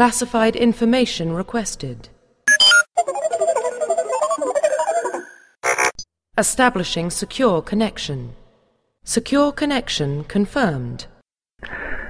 Classified 0.00 0.56
information 0.56 1.36
requested. 1.36 2.08
Establishing 6.38 7.10
secure 7.10 7.60
connection. 7.60 8.30
Secure 9.04 9.52
connection 9.52 10.24
confirmed. 10.24 11.06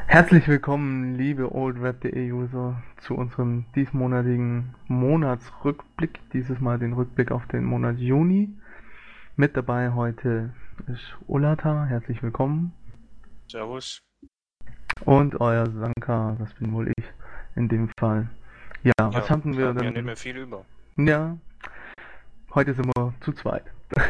Herzlich 0.06 0.46
willkommen, 0.46 1.16
liebe 1.16 1.50
oldweb.de-User, 1.52 2.80
zu 3.00 3.16
unserem 3.16 3.64
diesmonatigen 3.74 4.76
Monatsrückblick. 4.86 6.20
Dieses 6.32 6.60
Mal 6.60 6.78
den 6.78 6.92
Rückblick 6.92 7.32
auf 7.32 7.44
den 7.48 7.64
Monat 7.64 7.98
Juni. 7.98 8.50
Mit 9.34 9.56
dabei 9.56 9.90
heute 9.94 10.54
ist 10.86 11.16
Ulata. 11.26 11.86
Herzlich 11.86 12.22
willkommen. 12.22 12.72
Servus. 13.48 14.00
Und 15.04 15.40
euer 15.40 15.68
Sanka, 15.68 16.36
das 16.38 16.54
bin 16.54 16.72
wohl 16.72 16.92
ich 16.96 17.04
in 17.56 17.68
dem 17.68 17.90
Fall. 17.98 18.28
Ja, 18.82 18.92
ja 18.98 19.12
was 19.12 19.30
hatten 19.30 19.56
wir 19.56 19.72
denn? 19.72 19.82
Wir 19.82 19.90
nehmen 19.90 20.16
viel 20.16 20.36
über. 20.36 20.64
Ja, 20.96 21.36
heute 22.54 22.74
sind 22.74 22.86
wir 22.86 23.14
zu 23.20 23.32
zweit. 23.32 23.64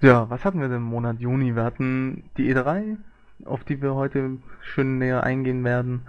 ja, 0.00 0.28
was 0.30 0.44
hatten 0.44 0.60
wir 0.60 0.68
denn 0.68 0.78
im 0.78 0.82
Monat 0.84 1.20
Juni? 1.20 1.54
Wir 1.54 1.64
hatten 1.64 2.24
die 2.36 2.52
E3, 2.54 2.96
auf 3.44 3.64
die 3.64 3.80
wir 3.80 3.94
heute 3.94 4.38
schön 4.60 4.98
näher 4.98 5.24
eingehen 5.24 5.64
werden. 5.64 6.02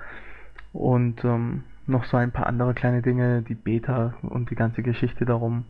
Und 0.73 1.23
ähm, 1.23 1.63
noch 1.87 2.05
so 2.05 2.17
ein 2.17 2.31
paar 2.31 2.47
andere 2.47 2.73
kleine 2.73 3.01
Dinge, 3.01 3.41
die 3.41 3.55
Beta 3.55 4.13
und 4.21 4.51
die 4.51 4.55
ganze 4.55 4.83
Geschichte 4.83 5.25
darum. 5.25 5.65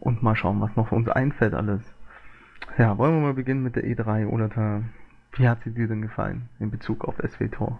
Und 0.00 0.22
mal 0.22 0.36
schauen, 0.36 0.60
was 0.60 0.74
noch 0.76 0.88
für 0.88 0.94
uns 0.94 1.08
einfällt 1.08 1.54
alles. 1.54 1.82
Ja, 2.78 2.96
wollen 2.98 3.14
wir 3.14 3.20
mal 3.20 3.34
beginnen 3.34 3.62
mit 3.62 3.76
der 3.76 3.84
E3, 3.84 4.26
oder 4.26 4.82
wie 5.32 5.48
hat 5.48 5.62
sie 5.64 5.72
dir 5.72 5.88
denn 5.88 6.02
gefallen 6.02 6.48
in 6.60 6.70
Bezug 6.70 7.04
auf 7.04 7.16
SWTOR? 7.16 7.78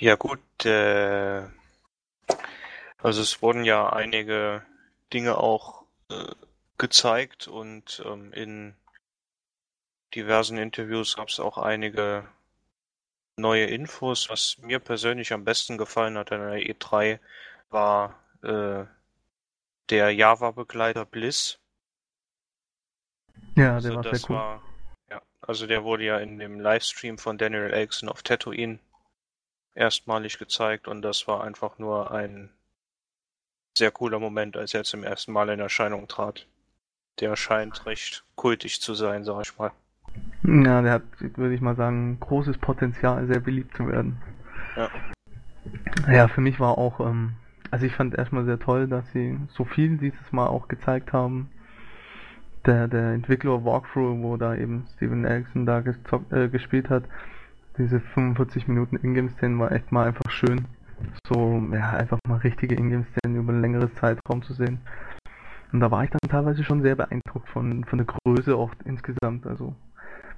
Ja 0.00 0.14
gut, 0.14 0.40
äh, 0.64 1.42
also 2.98 3.20
es 3.20 3.42
wurden 3.42 3.64
ja 3.64 3.92
einige 3.92 4.62
Dinge 5.12 5.38
auch 5.38 5.84
äh, 6.10 6.34
gezeigt 6.78 7.48
und 7.48 8.00
ähm, 8.06 8.32
in 8.32 8.76
diversen 10.14 10.56
Interviews 10.56 11.16
gab 11.16 11.28
es 11.28 11.40
auch 11.40 11.58
einige 11.58 12.28
neue 13.36 13.66
Infos. 13.66 14.28
Was 14.30 14.58
mir 14.58 14.78
persönlich 14.78 15.32
am 15.32 15.44
besten 15.44 15.78
gefallen 15.78 16.16
hat 16.16 16.30
an 16.30 16.40
der 16.40 16.60
E3 16.60 17.18
war 17.70 18.22
äh, 18.42 18.84
der 19.90 20.10
Java-Begleiter 20.14 21.06
Bliss. 21.06 21.58
Ja, 23.56 23.80
der 23.80 23.92
also 23.92 23.94
war 23.94 24.02
sehr 24.04 24.28
cool. 24.28 24.36
War, 24.36 24.62
ja, 25.10 25.22
also 25.40 25.66
der 25.66 25.82
wurde 25.82 26.04
ja 26.04 26.18
in 26.18 26.38
dem 26.38 26.60
Livestream 26.60 27.18
von 27.18 27.36
Daniel 27.36 27.72
Elkson 27.72 28.08
auf 28.08 28.22
Tatooine 28.22 28.78
erstmalig 29.78 30.38
gezeigt 30.38 30.88
und 30.88 31.02
das 31.02 31.28
war 31.28 31.44
einfach 31.44 31.78
nur 31.78 32.10
ein 32.10 32.50
sehr 33.76 33.92
cooler 33.92 34.18
Moment, 34.18 34.56
als 34.56 34.74
er 34.74 34.82
zum 34.82 35.04
ersten 35.04 35.32
Mal 35.32 35.48
in 35.50 35.60
Erscheinung 35.60 36.08
trat. 36.08 36.46
Der 37.20 37.36
scheint 37.36 37.86
recht 37.86 38.24
kultig 38.34 38.80
zu 38.80 38.94
sein, 38.94 39.24
sag 39.24 39.42
ich 39.42 39.56
mal. 39.56 39.70
Ja, 40.42 40.82
der 40.82 40.92
hat, 40.92 41.02
würde 41.20 41.54
ich 41.54 41.60
mal 41.60 41.76
sagen, 41.76 42.18
großes 42.20 42.58
Potenzial, 42.58 43.26
sehr 43.26 43.40
beliebt 43.40 43.76
zu 43.76 43.86
werden. 43.86 44.20
Ja. 44.76 44.90
Ja, 46.10 46.28
für 46.28 46.40
mich 46.40 46.58
war 46.58 46.78
auch, 46.78 47.00
ähm, 47.00 47.34
also 47.70 47.86
ich 47.86 47.94
fand 47.94 48.16
erstmal 48.16 48.44
sehr 48.44 48.58
toll, 48.58 48.88
dass 48.88 49.04
sie 49.12 49.38
so 49.50 49.64
viel 49.64 49.98
dieses 49.98 50.32
Mal 50.32 50.46
auch 50.46 50.66
gezeigt 50.68 51.12
haben. 51.12 51.50
Der, 52.66 52.88
der 52.88 53.12
Entwickler 53.12 53.64
Walkthrough, 53.64 54.22
wo 54.22 54.36
da 54.36 54.54
eben 54.56 54.86
Steven 54.96 55.24
Erickson 55.24 55.66
da 55.66 55.80
gezockt, 55.80 56.32
äh, 56.32 56.48
gespielt 56.48 56.90
hat, 56.90 57.04
diese 57.78 58.00
45 58.00 58.68
Minuten 58.68 58.96
Ingame-Szenen 58.96 59.58
war 59.58 59.72
echt 59.72 59.92
mal 59.92 60.06
einfach 60.06 60.30
schön. 60.30 60.66
So, 61.28 61.62
ja, 61.72 61.90
einfach 61.90 62.18
mal 62.26 62.38
richtige 62.38 62.74
Ingame-Szenen 62.74 63.36
über 63.36 63.52
ein 63.52 63.60
längeres 63.60 63.94
Zeitraum 63.94 64.42
zu 64.42 64.52
sehen. 64.52 64.80
Und 65.72 65.80
da 65.80 65.90
war 65.90 66.02
ich 66.02 66.10
dann 66.10 66.28
teilweise 66.28 66.64
schon 66.64 66.82
sehr 66.82 66.96
beeindruckt 66.96 67.48
von, 67.48 67.84
von 67.84 67.98
der 67.98 68.06
Größe 68.06 68.56
auch 68.56 68.72
insgesamt. 68.84 69.46
Also, 69.46 69.74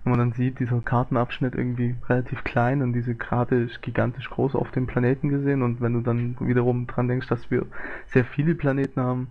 wenn 0.04 0.10
man 0.10 0.18
dann 0.18 0.32
sieht, 0.32 0.58
dieser 0.58 0.80
Kartenabschnitt 0.80 1.54
irgendwie 1.54 1.94
relativ 2.08 2.44
klein 2.44 2.82
und 2.82 2.92
diese 2.92 3.14
Karte 3.14 3.54
ist 3.56 3.80
gigantisch 3.80 4.28
groß 4.28 4.54
auf 4.54 4.70
dem 4.72 4.86
Planeten 4.86 5.28
gesehen. 5.28 5.62
Und 5.62 5.80
wenn 5.80 5.94
du 5.94 6.00
dann 6.00 6.36
wiederum 6.40 6.86
dran 6.86 7.08
denkst, 7.08 7.28
dass 7.28 7.50
wir 7.50 7.66
sehr 8.06 8.24
viele 8.24 8.54
Planeten 8.54 9.00
haben, 9.00 9.28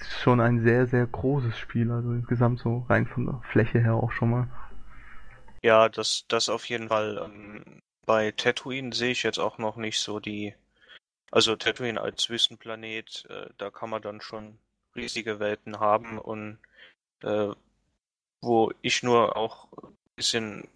ist 0.00 0.20
schon 0.20 0.40
ein 0.40 0.60
sehr, 0.60 0.86
sehr 0.86 1.06
großes 1.06 1.56
Spiel. 1.58 1.90
Also 1.90 2.12
insgesamt 2.12 2.58
so 2.58 2.84
rein 2.88 3.06
von 3.06 3.26
der 3.26 3.40
Fläche 3.44 3.80
her 3.80 3.94
auch 3.94 4.12
schon 4.12 4.30
mal. 4.30 4.46
Ja, 5.62 5.88
das, 5.88 6.24
das 6.28 6.48
auf 6.48 6.68
jeden 6.68 6.88
Fall. 6.88 7.18
Ähm, 7.24 7.82
bei 8.06 8.30
Tatooine 8.32 8.92
sehe 8.94 9.12
ich 9.12 9.22
jetzt 9.22 9.38
auch 9.38 9.58
noch 9.58 9.76
nicht 9.76 9.98
so 9.98 10.20
die. 10.20 10.54
Also 11.32 11.56
Tatooine 11.56 12.00
als 12.00 12.30
Wüstenplanet, 12.30 13.26
äh, 13.30 13.50
da 13.58 13.70
kann 13.70 13.90
man 13.90 14.02
dann 14.02 14.20
schon 14.22 14.58
riesige 14.96 15.40
Welten 15.40 15.80
haben 15.80 16.18
und 16.18 16.58
äh, 17.22 17.50
wo 18.42 18.72
ich 18.82 19.02
nur 19.02 19.36
auch 19.36 19.68
ein 19.82 19.96
bisschen 20.16 20.68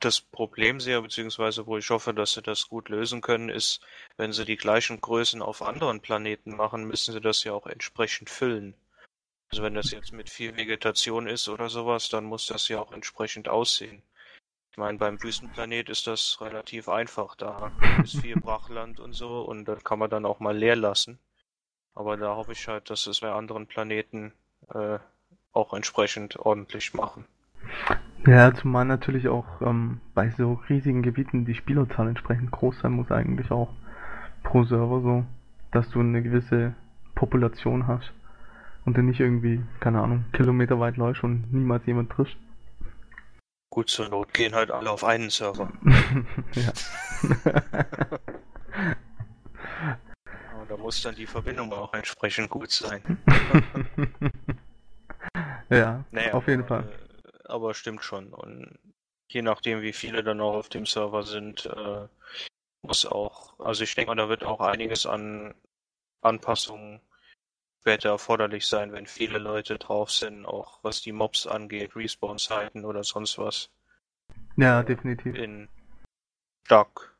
das 0.00 0.20
Problem 0.20 0.80
sehe, 0.80 1.02
beziehungsweise 1.02 1.66
wo 1.66 1.78
ich 1.78 1.90
hoffe, 1.90 2.14
dass 2.14 2.34
sie 2.34 2.42
das 2.42 2.68
gut 2.68 2.88
lösen 2.90 3.20
können, 3.22 3.48
ist, 3.50 3.80
wenn 4.18 4.32
sie 4.32 4.44
die 4.46 4.56
gleichen 4.56 5.00
Größen 5.00 5.42
auf 5.42 5.62
anderen 5.62 6.00
Planeten 6.02 6.56
machen, 6.56 6.84
müssen 6.84 7.12
sie 7.14 7.20
das 7.22 7.44
ja 7.44 7.52
auch 7.54 7.66
entsprechend 7.66 8.30
füllen. 8.30 8.74
Also 9.50 9.62
wenn 9.62 9.74
das 9.74 9.90
jetzt 9.90 10.12
mit 10.12 10.28
viel 10.28 10.56
Vegetation 10.56 11.26
ist 11.26 11.48
oder 11.48 11.68
sowas, 11.68 12.08
dann 12.08 12.24
muss 12.24 12.46
das 12.46 12.68
ja 12.68 12.80
auch 12.80 12.92
entsprechend 12.92 13.48
aussehen. 13.48 14.02
Ich 14.70 14.76
meine, 14.76 14.98
beim 14.98 15.20
Wüstenplanet 15.22 15.88
ist 15.88 16.06
das 16.06 16.38
relativ 16.40 16.88
einfach. 16.88 17.34
Da 17.34 17.72
ist 18.02 18.20
viel 18.20 18.36
Brachland 18.40 19.00
und 19.00 19.14
so 19.14 19.40
und 19.42 19.66
das 19.66 19.82
kann 19.82 19.98
man 19.98 20.10
dann 20.10 20.26
auch 20.26 20.40
mal 20.40 20.56
leer 20.56 20.76
lassen. 20.76 21.18
Aber 21.94 22.16
da 22.16 22.36
hoffe 22.36 22.52
ich 22.52 22.68
halt, 22.68 22.90
dass 22.90 23.06
es 23.06 23.20
bei 23.20 23.32
anderen 23.32 23.66
Planeten 23.66 24.32
äh, 24.72 24.98
auch 25.52 25.72
entsprechend 25.72 26.38
ordentlich 26.38 26.94
machen. 26.94 27.24
Ja, 28.26 28.54
zumal 28.54 28.84
natürlich 28.84 29.28
auch 29.28 29.60
ähm, 29.62 30.00
bei 30.14 30.30
so 30.30 30.60
riesigen 30.68 31.02
Gebieten 31.02 31.44
die 31.44 31.54
Spielerzahl 31.54 32.08
entsprechend 32.08 32.50
groß 32.50 32.78
sein 32.80 32.92
muss 32.92 33.10
eigentlich 33.10 33.50
auch 33.50 33.70
pro 34.44 34.64
Server 34.64 35.00
so, 35.00 35.24
dass 35.72 35.88
du 35.90 36.00
eine 36.00 36.22
gewisse 36.22 36.74
Population 37.14 37.86
hast 37.86 38.12
und 38.88 38.96
du 38.96 39.02
nicht 39.02 39.20
irgendwie, 39.20 39.60
keine 39.80 40.00
Ahnung, 40.00 40.24
Kilometer 40.32 40.80
weit 40.80 40.96
läufst 40.96 41.22
und 41.22 41.52
niemals 41.52 41.84
jemand 41.84 42.10
triffst. 42.10 42.38
Gut, 43.70 43.90
zur 43.90 44.08
Not 44.08 44.32
gehen 44.32 44.54
halt 44.54 44.70
alle 44.70 44.90
auf 44.90 45.04
einen 45.04 45.28
Server. 45.28 45.70
ja. 46.54 46.72
Aber 50.54 50.64
da 50.66 50.76
muss 50.78 51.02
dann 51.02 51.14
die 51.14 51.26
Verbindung 51.26 51.70
auch 51.74 51.92
entsprechend 51.92 52.48
gut 52.48 52.70
sein. 52.70 53.02
ja, 55.68 56.02
naja, 56.10 56.32
auf 56.32 56.48
jeden 56.48 56.64
Fall. 56.64 56.84
Äh, 56.84 57.48
aber 57.48 57.74
stimmt 57.74 58.02
schon. 58.02 58.32
Und 58.32 58.78
je 59.30 59.42
nachdem, 59.42 59.82
wie 59.82 59.92
viele 59.92 60.24
dann 60.24 60.40
auch 60.40 60.54
auf 60.54 60.70
dem 60.70 60.86
Server 60.86 61.24
sind, 61.24 61.66
äh, 61.66 62.08
muss 62.80 63.04
auch, 63.04 63.60
also 63.60 63.84
ich 63.84 63.94
denke 63.94 64.12
mal, 64.12 64.16
da 64.16 64.30
wird 64.30 64.44
auch 64.44 64.60
einiges 64.60 65.04
an 65.04 65.54
Anpassungen 66.22 67.02
später 67.88 68.10
erforderlich 68.10 68.66
sein, 68.66 68.92
wenn 68.92 69.06
viele 69.06 69.38
Leute 69.38 69.78
drauf 69.78 70.10
sind, 70.10 70.44
auch 70.44 70.78
was 70.82 71.00
die 71.00 71.12
Mobs 71.12 71.46
angeht, 71.46 71.96
Respawn-Zeiten 71.96 72.84
oder 72.84 73.02
sonst 73.02 73.38
was. 73.38 73.70
Ja, 74.56 74.82
definitiv. 74.82 75.34
In 75.34 75.68
stark 76.64 77.16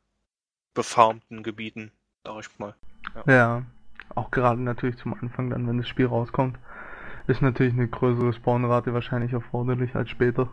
befarmten 0.75 1.43
Gebieten, 1.43 1.91
sag 2.23 2.41
ich 2.41 2.59
mal. 2.59 2.75
Ja. 3.15 3.33
ja, 3.33 3.63
auch 4.15 4.31
gerade 4.31 4.61
natürlich 4.61 4.99
zum 4.99 5.15
Anfang 5.15 5.49
dann, 5.49 5.67
wenn 5.67 5.79
das 5.79 5.89
Spiel 5.89 6.05
rauskommt, 6.05 6.59
ist 7.29 7.41
natürlich 7.41 7.73
eine 7.73 7.89
größere 7.89 8.35
Spawnrate 8.35 8.93
wahrscheinlich 8.93 9.33
erforderlich 9.33 9.95
als 9.95 10.11
später. 10.11 10.51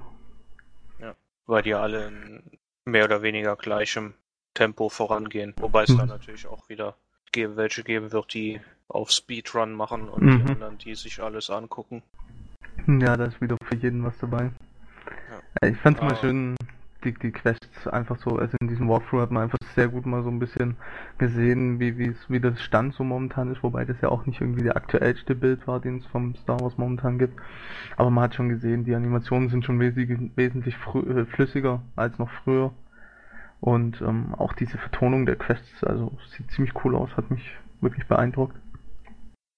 Ja, 0.99 1.13
weil 1.45 1.63
die 1.63 1.73
alle 1.73 2.07
in 2.07 2.57
mehr 2.85 3.03
oder 3.03 3.21
weniger 3.21 3.57
gleichem 3.57 4.13
Tempo 4.53 4.87
vorangehen. 4.87 5.53
Wobei 5.57 5.83
es 5.83 5.89
mhm. 5.89 5.97
dann 5.97 6.07
natürlich 6.07 6.47
auch 6.47 6.69
wieder 6.69 6.95
geben, 7.35 7.57
welche 7.57 7.83
geben 7.83 8.11
wird, 8.11 8.33
die 8.33 8.59
auf 8.87 9.11
Speedrun 9.11 9.73
machen 9.73 10.07
und 10.07 10.23
mhm. 10.23 10.45
die 10.45 10.51
anderen, 10.53 10.77
die 10.77 10.95
sich 10.95 11.21
alles 11.21 11.49
angucken. 11.49 12.01
Ja, 12.87 13.17
da 13.17 13.25
ist 13.25 13.41
wieder 13.41 13.57
für 13.63 13.75
jeden 13.75 14.03
was 14.03 14.17
dabei. 14.17 14.51
Ja. 15.61 15.67
Ich 15.67 15.77
fand's 15.77 16.01
ah. 16.01 16.05
mal 16.05 16.15
schön, 16.15 16.55
die, 17.03 17.13
die 17.13 17.31
Quests 17.31 17.87
einfach 17.87 18.17
so, 18.17 18.37
also 18.37 18.55
in 18.59 18.67
diesem 18.67 18.89
Walkthrough 18.89 19.21
hat 19.21 19.31
man 19.31 19.43
einfach 19.43 19.57
sehr 19.75 19.87
gut 19.89 20.05
mal 20.05 20.23
so 20.23 20.29
ein 20.29 20.39
bisschen 20.39 20.77
gesehen, 21.17 21.79
wie, 21.79 21.97
wie 21.97 22.15
wie 22.27 22.39
das 22.39 22.61
Stand 22.61 22.93
so 22.93 23.03
momentan 23.03 23.51
ist, 23.51 23.63
wobei 23.63 23.85
das 23.85 23.99
ja 24.01 24.09
auch 24.09 24.25
nicht 24.25 24.41
irgendwie 24.41 24.63
der 24.63 24.75
aktuellste 24.75 25.35
Bild 25.35 25.67
war, 25.67 25.79
den 25.79 25.97
es 25.97 26.05
vom 26.07 26.35
Star 26.35 26.59
Wars 26.61 26.77
momentan 26.77 27.19
gibt. 27.19 27.39
Aber 27.97 28.09
man 28.09 28.23
hat 28.23 28.35
schon 28.35 28.49
gesehen, 28.49 28.85
die 28.85 28.95
Animationen 28.95 29.49
sind 29.49 29.65
schon 29.65 29.79
wesentlich, 29.79 30.31
wesentlich 30.35 30.75
äh, 30.75 31.25
flüssiger 31.25 31.81
als 31.95 32.17
noch 32.17 32.29
früher. 32.43 32.71
Und 33.65 33.99
ähm, 34.01 34.35
auch 34.35 34.53
diese 34.53 34.77
Vertonung 34.77 35.25
der 35.25 35.37
Quests, 35.37 35.83
also 35.83 36.15
sieht 36.37 36.51
ziemlich 36.51 36.75
cool 36.85 36.95
aus, 36.95 37.09
hat 37.17 37.31
mich 37.31 37.49
wirklich 37.81 38.05
beeindruckt. 38.07 38.55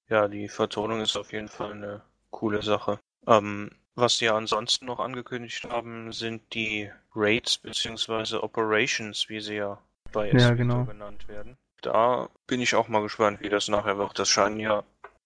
Ja, 0.07 0.30
die 0.30 0.48
Vertonung 0.48 1.01
ist 1.01 1.18
auf 1.18 1.33
jeden 1.33 1.50
Fall 1.50 1.74
eine 1.74 2.01
coole 2.30 2.62
Sache. 2.62 3.00
Ähm, 3.27 3.69
was 3.95 4.18
sie 4.18 4.30
ansonsten 4.30 4.86
noch 4.86 5.01
angekündigt 5.01 5.68
haben, 5.69 6.13
sind 6.13 6.54
die 6.54 6.89
Raids 7.15 7.57
bzw. 7.57 8.38
Operations, 8.38 9.27
wie 9.27 9.42
sie 9.42 9.56
ja 9.56 9.77
bei 10.13 10.31
ja, 10.31 10.53
genau. 10.53 10.86
genannt 10.86 11.27
werden. 11.27 11.57
Da 11.81 12.30
bin 12.48 12.62
ich 12.62 12.75
auch 12.75 12.88
mal 12.88 13.01
gespannt, 13.01 13.42
wie 13.42 13.50
das 13.50 13.68
nachher 13.68 13.98
wird. 13.98 14.18
Das 14.18 14.30
scheinen 14.30 14.62
ja 14.62 14.86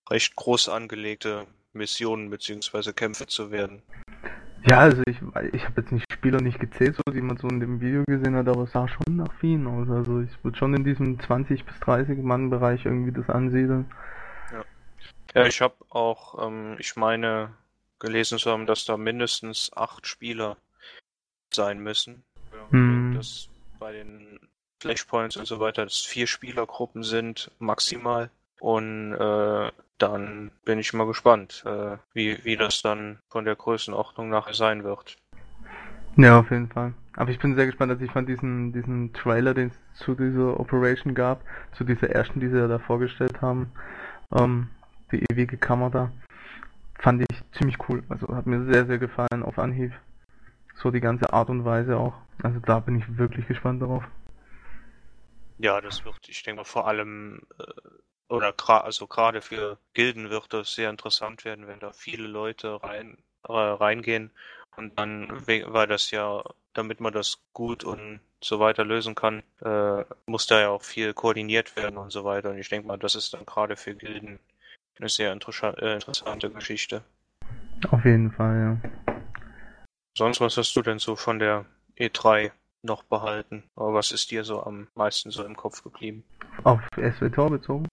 recht 0.10 0.36
groß 0.36 0.70
angelegte 0.70 1.46
Missionen 1.74 2.32
bzw. 2.32 2.94
Kämpfe 2.94 3.28
zu 3.28 3.52
werden. 3.52 3.84
Ja, 4.64 4.80
also 4.80 5.02
ich, 5.08 5.18
ich 5.54 5.66
habe 5.66 5.82
jetzt 5.82 5.92
nicht 5.92 6.12
Spieler 6.12 6.42
nicht 6.42 6.60
gezählt, 6.60 6.96
so 6.96 7.14
wie 7.14 7.22
man 7.22 7.38
so 7.38 7.48
in 7.48 7.60
dem 7.60 7.82
Video 7.82 8.04
gesehen 8.08 8.36
hat, 8.36 8.48
aber 8.48 8.64
es 8.64 8.72
sah 8.72 8.88
schon 8.88 9.16
nach 9.16 9.34
vielen 9.40 9.66
aus. 9.68 9.90
Also 9.90 10.22
ich 10.22 10.44
würde 10.44 10.58
schon 10.58 10.74
in 10.76 10.84
diesem 10.84 11.20
20 11.20 11.66
bis 11.66 11.80
30 11.80 12.20
Mann 12.20 12.50
Bereich 12.50 12.86
irgendwie 12.86 13.12
das 13.12 13.30
ansiedeln. 13.30 13.92
Ja, 14.52 14.64
ja 15.34 15.48
ich 15.48 15.62
habe 15.62 15.76
auch, 15.90 16.46
ähm, 16.46 16.76
ich 16.80 16.96
meine, 16.96 17.54
gelesen 18.00 18.38
zu 18.38 18.52
haben, 18.52 18.66
dass 18.66 18.86
da 18.86 18.98
mindestens 18.98 19.72
acht 19.76 20.06
Spieler 20.06 20.58
sein 21.54 21.80
müssen. 21.80 22.24
Hm. 22.70 23.14
Dass 23.16 23.50
bei 23.80 23.94
den 23.94 24.40
Flashpoints 24.80 25.38
und 25.38 25.46
so 25.46 25.60
weiter, 25.60 25.84
dass 25.84 26.00
vier 26.00 26.28
Spielergruppen 26.28 27.04
sind 27.04 27.52
maximal. 27.60 28.30
Und 28.60 29.14
äh, 29.14 29.72
dann 29.98 30.41
bin 30.72 30.80
ich 30.80 30.94
mal 30.94 31.06
gespannt, 31.06 31.64
äh, 31.66 31.98
wie, 32.14 32.46
wie 32.46 32.56
das 32.56 32.82
dann 32.82 33.20
von 33.28 33.44
der 33.44 33.58
Größenordnung 33.58 34.30
nachher 34.30 34.54
sein 34.54 34.86
wird. 34.86 35.18
Ja, 36.16 36.40
auf 36.40 36.50
jeden 36.50 36.70
Fall. 36.70 36.94
Aber 37.18 37.30
ich 37.30 37.40
bin 37.40 37.56
sehr 37.56 37.66
gespannt, 37.66 37.92
dass 37.92 38.00
ich 38.00 38.10
fand 38.10 38.30
diesen, 38.30 38.72
diesen 38.72 39.12
Trailer, 39.12 39.54
den 39.54 39.68
es 39.68 39.98
zu 40.00 40.16
dieser 40.16 40.58
Operation 40.62 41.14
gab, 41.14 41.44
zu 41.74 41.84
dieser 41.84 42.10
ersten, 42.10 42.40
die 42.40 42.48
sie 42.48 42.58
ja 42.58 42.70
da 42.70 42.80
vorgestellt 42.80 43.42
haben, 43.42 43.74
ähm, 44.34 44.70
die 45.12 45.22
ewige 45.30 45.58
Kammer 45.58 45.90
da, 45.90 46.14
fand 47.00 47.26
ich 47.30 47.44
ziemlich 47.52 47.76
cool. 47.90 48.02
Also 48.08 48.34
hat 48.34 48.46
mir 48.46 48.64
sehr, 48.72 48.86
sehr 48.86 48.98
gefallen 48.98 49.44
auf 49.44 49.60
Anhieb. 49.60 49.92
So 50.76 50.90
die 50.90 51.02
ganze 51.02 51.34
Art 51.34 51.50
und 51.50 51.66
Weise 51.66 51.98
auch. 51.98 52.14
Also 52.44 52.62
da 52.62 52.80
bin 52.80 52.98
ich 52.98 53.18
wirklich 53.18 53.46
gespannt 53.46 53.82
darauf. 53.82 54.06
Ja, 55.58 55.82
das 55.82 56.06
wird, 56.06 56.30
ich 56.30 56.44
denke 56.44 56.62
mal, 56.62 56.64
vor 56.64 56.88
allem 56.88 57.42
äh, 57.60 57.64
oder 58.32 58.54
also 58.84 59.08
gerade 59.08 59.42
für 59.42 59.78
Gilden 59.94 60.30
wird 60.30 60.54
das 60.54 60.74
sehr 60.74 60.90
interessant 60.90 61.44
werden, 61.46 61.68
wenn 61.68 61.80
da 61.80 61.92
viele 61.92 62.28
Leute 62.28 62.82
rein 62.82 63.18
äh, 63.48 63.52
reingehen 63.52 64.32
und 64.78 64.98
dann, 64.98 65.30
weil 65.48 65.88
das 65.88 66.12
ja, 66.12 66.44
damit 66.74 67.02
man 67.02 67.14
das 67.14 67.40
gut 67.54 67.84
und 67.84 68.22
so 68.42 68.60
weiter 68.60 68.86
lösen 68.86 69.16
kann, 69.16 69.44
äh, 69.62 70.04
muss 70.26 70.48
da 70.48 70.62
ja 70.62 70.70
auch 70.70 70.84
viel 70.84 71.14
koordiniert 71.14 71.76
werden 71.76 71.98
und 71.98 72.12
so 72.12 72.24
weiter. 72.24 72.52
Und 72.52 72.58
ich 72.58 72.70
denke 72.70 72.88
mal, 72.88 72.98
das 72.98 73.16
ist 73.16 73.34
dann 73.34 73.46
gerade 73.46 73.76
für 73.76 73.94
Gilden 73.94 74.40
eine 74.98 75.10
sehr 75.10 75.32
äh, 75.32 75.94
interessante 75.94 76.50
Geschichte. 76.50 77.04
Auf 77.90 78.06
jeden 78.06 78.32
Fall, 78.32 78.80
ja. 79.08 79.16
Sonst, 80.18 80.40
was 80.40 80.58
hast 80.58 80.76
du 80.76 80.82
denn 80.82 81.00
so 81.00 81.16
von 81.16 81.40
der 81.40 81.66
E3 81.98 82.52
noch 82.84 83.04
behalten? 83.04 83.64
Aber 83.76 83.94
was 83.94 84.12
ist 84.12 84.32
dir 84.32 84.44
so 84.44 84.64
am 84.64 84.88
meisten 84.96 85.32
so 85.32 85.44
im 85.44 85.56
Kopf 85.56 85.84
geblieben? 85.84 86.24
Auf 86.64 86.80
SWTOR 86.96 87.50
bezogen? 87.50 87.88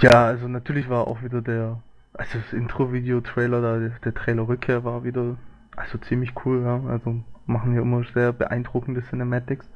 Ja. 0.00 0.26
Also 0.26 0.48
natürlich 0.48 0.88
war 0.88 1.06
auch 1.06 1.22
wieder 1.22 1.42
der, 1.42 1.82
also 2.14 2.38
das 2.38 2.52
Intro-Video-Trailer, 2.52 3.60
da, 3.60 3.78
der 4.04 4.14
Trailer 4.14 4.48
Rückkehr 4.48 4.84
war 4.84 5.04
wieder, 5.04 5.36
also 5.76 5.98
ziemlich 5.98 6.32
cool, 6.44 6.62
ja. 6.62 6.80
Also 6.88 7.22
machen 7.46 7.74
ja 7.74 7.82
immer 7.82 8.02
sehr 8.14 8.32
beeindruckende 8.32 9.02
Cinematics. 9.02 9.68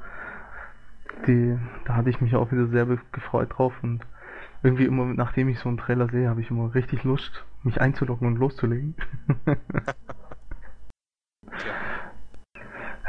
Die, 1.26 1.58
da 1.84 1.96
hatte 1.96 2.10
ich 2.10 2.20
mich 2.20 2.34
auch 2.34 2.50
wieder 2.52 2.66
sehr 2.66 2.86
gefreut 3.12 3.50
drauf 3.56 3.72
und 3.82 4.00
irgendwie 4.62 4.84
immer, 4.84 5.04
nachdem 5.04 5.48
ich 5.48 5.58
so 5.58 5.68
einen 5.68 5.78
Trailer 5.78 6.08
sehe, 6.08 6.28
habe 6.28 6.40
ich 6.40 6.50
immer 6.50 6.74
richtig 6.74 7.04
Lust, 7.04 7.44
mich 7.62 7.80
einzuloggen 7.80 8.26
und 8.26 8.36
loszulegen. 8.36 8.94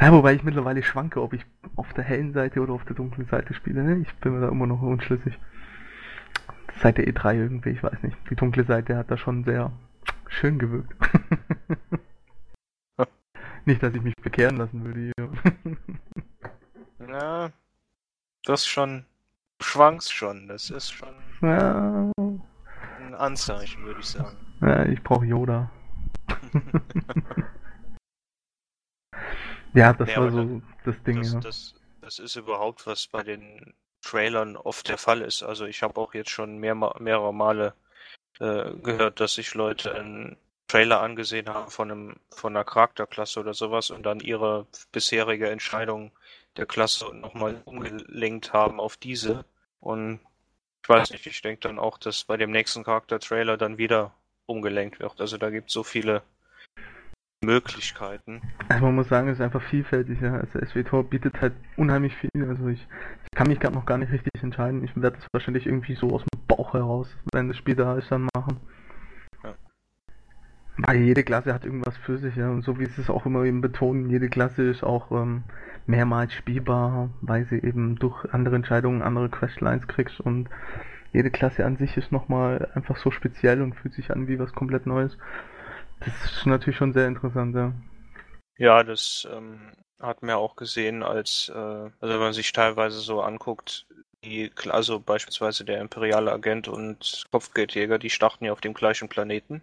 Ja, 0.00 0.12
wobei 0.12 0.34
ich 0.34 0.44
mittlerweile 0.44 0.82
schwanke, 0.82 1.22
ob 1.22 1.32
ich 1.32 1.46
auf 1.74 1.92
der 1.94 2.04
hellen 2.04 2.32
Seite 2.32 2.60
oder 2.60 2.74
auf 2.74 2.84
der 2.84 2.96
dunklen 2.96 3.26
Seite 3.28 3.54
spiele. 3.54 3.82
Ne? 3.82 3.96
Ich 3.98 4.14
bin 4.16 4.34
mir 4.34 4.40
da 4.40 4.48
immer 4.48 4.66
noch 4.66 4.82
unschlüssig. 4.82 5.38
Seit 6.82 6.98
der 6.98 7.06
E3 7.06 7.34
irgendwie, 7.34 7.70
ich 7.70 7.82
weiß 7.82 8.02
nicht. 8.02 8.16
Die 8.30 8.36
dunkle 8.36 8.64
Seite 8.64 8.96
hat 8.96 9.10
da 9.10 9.16
schon 9.16 9.44
sehr 9.44 9.72
schön 10.28 10.58
gewirkt. 10.58 10.94
nicht, 13.64 13.82
dass 13.82 13.94
ich 13.94 14.02
mich 14.02 14.14
bekehren 14.16 14.56
lassen 14.56 14.84
würde 14.84 15.00
hier. 15.00 15.30
ja, 17.08 17.50
das 18.44 18.66
schon. 18.66 19.06
Schwankst 19.60 20.12
schon, 20.12 20.48
das 20.48 20.68
ist 20.68 20.90
schon. 20.90 21.14
Ja. 21.40 22.12
Ein 22.98 23.14
Anzeichen, 23.14 23.84
würde 23.84 24.00
ich 24.00 24.06
sagen. 24.06 24.36
Ja, 24.60 24.84
ich 24.84 25.02
brauche 25.02 25.24
Yoda. 25.24 25.70
Ja, 29.76 29.92
das 29.92 30.08
nee, 30.08 30.16
war 30.16 30.30
so 30.30 30.62
das 30.86 31.02
Ding. 31.02 31.18
Das, 31.18 31.32
ja. 31.34 31.40
das, 31.40 31.74
das 32.00 32.18
ist 32.18 32.36
überhaupt, 32.36 32.86
was 32.86 33.06
bei 33.08 33.22
den 33.22 33.74
Trailern 34.06 34.56
oft 34.56 34.88
der 34.88 34.98
Fall 34.98 35.20
ist. 35.20 35.42
Also 35.42 35.66
ich 35.66 35.82
habe 35.82 36.00
auch 36.00 36.14
jetzt 36.14 36.30
schon 36.30 36.58
mehr, 36.58 36.74
mehrere 36.74 37.34
Male 37.34 37.74
äh, 38.38 38.70
gehört, 38.82 39.18
dass 39.18 39.34
sich 39.34 39.54
Leute 39.54 39.94
einen 39.94 40.36
Trailer 40.68 41.00
angesehen 41.00 41.48
haben 41.48 41.70
von 41.70 41.90
einem 41.90 42.16
von 42.30 42.56
einer 42.56 42.64
Charakterklasse 42.64 43.40
oder 43.40 43.54
sowas 43.54 43.90
und 43.90 44.04
dann 44.04 44.20
ihre 44.20 44.66
bisherige 44.92 45.50
Entscheidung 45.50 46.12
der 46.56 46.66
Klasse 46.66 47.12
nochmal 47.14 47.60
umgelenkt 47.64 48.52
haben 48.52 48.80
auf 48.80 48.96
diese. 48.96 49.44
Und 49.80 50.20
ich 50.82 50.88
weiß 50.88 51.10
nicht, 51.10 51.26
ich 51.26 51.42
denke 51.42 51.60
dann 51.62 51.78
auch, 51.78 51.98
dass 51.98 52.24
bei 52.24 52.36
dem 52.36 52.50
nächsten 52.52 52.84
Charakter-Trailer 52.84 53.56
dann 53.56 53.78
wieder 53.78 54.12
umgelenkt 54.46 55.00
wird. 55.00 55.20
Also 55.20 55.36
da 55.36 55.50
gibt 55.50 55.68
es 55.68 55.74
so 55.74 55.82
viele 55.82 56.22
Möglichkeiten. 57.46 58.42
Also 58.68 58.84
man 58.84 58.94
muss 58.94 59.08
sagen, 59.08 59.28
es 59.28 59.38
ist 59.38 59.40
einfach 59.40 59.62
vielfältig. 59.62 60.20
Ja. 60.20 60.34
Also 60.34 60.58
SWTOR 60.64 61.04
bietet 61.04 61.40
halt 61.40 61.54
unheimlich 61.76 62.14
viel. 62.16 62.30
Also 62.48 62.68
ich, 62.68 62.86
ich 63.24 63.36
kann 63.36 63.48
mich 63.48 63.60
gerade 63.60 63.74
noch 63.74 63.86
gar 63.86 63.98
nicht 63.98 64.12
richtig 64.12 64.42
entscheiden. 64.42 64.84
Ich 64.84 64.94
werde 65.00 65.16
es 65.18 65.26
wahrscheinlich 65.32 65.66
irgendwie 65.66 65.94
so 65.94 66.10
aus 66.10 66.22
dem 66.22 66.46
Bauch 66.48 66.74
heraus, 66.74 67.16
wenn 67.32 67.48
das 67.48 67.56
Spiel 67.56 67.76
da 67.76 67.96
ist, 67.96 68.10
dann 68.10 68.28
machen. 68.34 68.58
Ja. 69.42 69.54
Weil 70.78 70.96
jede 70.96 71.22
Klasse 71.22 71.54
hat 71.54 71.64
irgendwas 71.64 71.96
für 71.96 72.18
sich, 72.18 72.36
ja. 72.36 72.50
Und 72.50 72.62
so 72.62 72.78
wie 72.78 72.86
sie 72.86 73.00
es 73.00 73.10
auch 73.10 73.24
immer 73.24 73.44
eben 73.44 73.60
betonen, 73.60 74.10
jede 74.10 74.28
Klasse 74.28 74.64
ist 74.64 74.82
auch 74.82 75.10
ähm, 75.12 75.44
mehrmals 75.86 76.34
spielbar, 76.34 77.10
weil 77.20 77.46
sie 77.46 77.62
eben 77.62 77.96
durch 77.96 78.24
andere 78.32 78.56
Entscheidungen 78.56 79.02
andere 79.02 79.28
Questlines 79.28 79.86
kriegst 79.86 80.20
und 80.20 80.48
jede 81.12 81.30
Klasse 81.30 81.64
an 81.64 81.76
sich 81.76 81.96
ist 81.96 82.12
nochmal 82.12 82.68
einfach 82.74 82.96
so 82.98 83.10
speziell 83.10 83.62
und 83.62 83.74
fühlt 83.74 83.94
sich 83.94 84.10
an 84.10 84.28
wie 84.28 84.38
was 84.38 84.52
komplett 84.52 84.86
Neues. 84.86 85.16
Das 86.00 86.32
ist 86.32 86.46
natürlich 86.46 86.76
schon 86.76 86.92
sehr 86.92 87.06
interessant, 87.06 87.54
ja. 87.54 87.72
Ja, 88.58 88.82
das 88.82 89.26
ähm, 89.30 89.72
hat 90.00 90.22
man 90.22 90.30
ja 90.30 90.36
auch 90.36 90.56
gesehen, 90.56 91.02
als, 91.02 91.50
äh, 91.54 91.58
also 91.58 91.92
wenn 92.00 92.18
man 92.18 92.32
sich 92.32 92.52
teilweise 92.52 93.00
so 93.00 93.22
anguckt, 93.22 93.86
die, 94.24 94.50
also 94.68 94.98
beispielsweise 95.00 95.64
der 95.64 95.80
imperiale 95.80 96.32
Agent 96.32 96.68
und 96.68 97.24
Kopfgeldjäger, 97.30 97.98
die 97.98 98.10
starten 98.10 98.44
ja 98.44 98.52
auf 98.52 98.60
dem 98.60 98.74
gleichen 98.74 99.08
Planeten. 99.08 99.62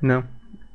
Ja. 0.00 0.22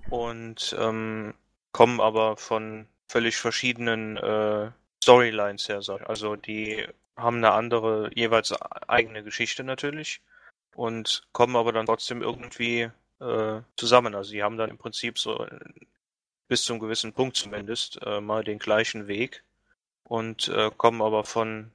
Und 0.10 0.76
ähm, 0.80 1.34
kommen 1.72 2.02
aber 2.02 2.38
von 2.38 2.88
völlig 3.08 3.38
verschiedenen 3.38 4.18
äh, 4.18 4.72
Storylines 5.04 5.70
her. 5.70 5.82
Also 6.08 6.36
die 6.36 6.86
haben 7.16 7.38
eine 7.38 7.52
andere, 7.52 8.10
jeweils 8.16 8.54
eigene 8.88 9.24
Geschichte 9.24 9.64
natürlich 9.64 10.22
und 10.76 11.24
kommen 11.32 11.56
aber 11.56 11.72
dann 11.72 11.86
trotzdem 11.86 12.22
irgendwie 12.22 12.90
äh, 13.22 13.62
zusammen. 13.78 14.16
Also 14.16 14.32
sie 14.32 14.44
haben 14.44 14.58
dann 14.58 14.70
im 14.70 14.78
Prinzip 14.78 15.20
so 15.20 15.46
äh, 15.46 15.60
bis 16.48 16.64
zum 16.64 16.80
gewissen 16.80 17.14
Punkt 17.14 17.38
zumindest 17.38 18.00
äh, 18.04 18.20
mal 18.20 18.44
den 18.44 18.60
gleichen 18.60 19.08
Weg 19.08 19.44
und 20.04 20.50
äh, 20.50 20.72
kommen 20.76 21.02
aber 21.02 21.24
von 21.24 21.72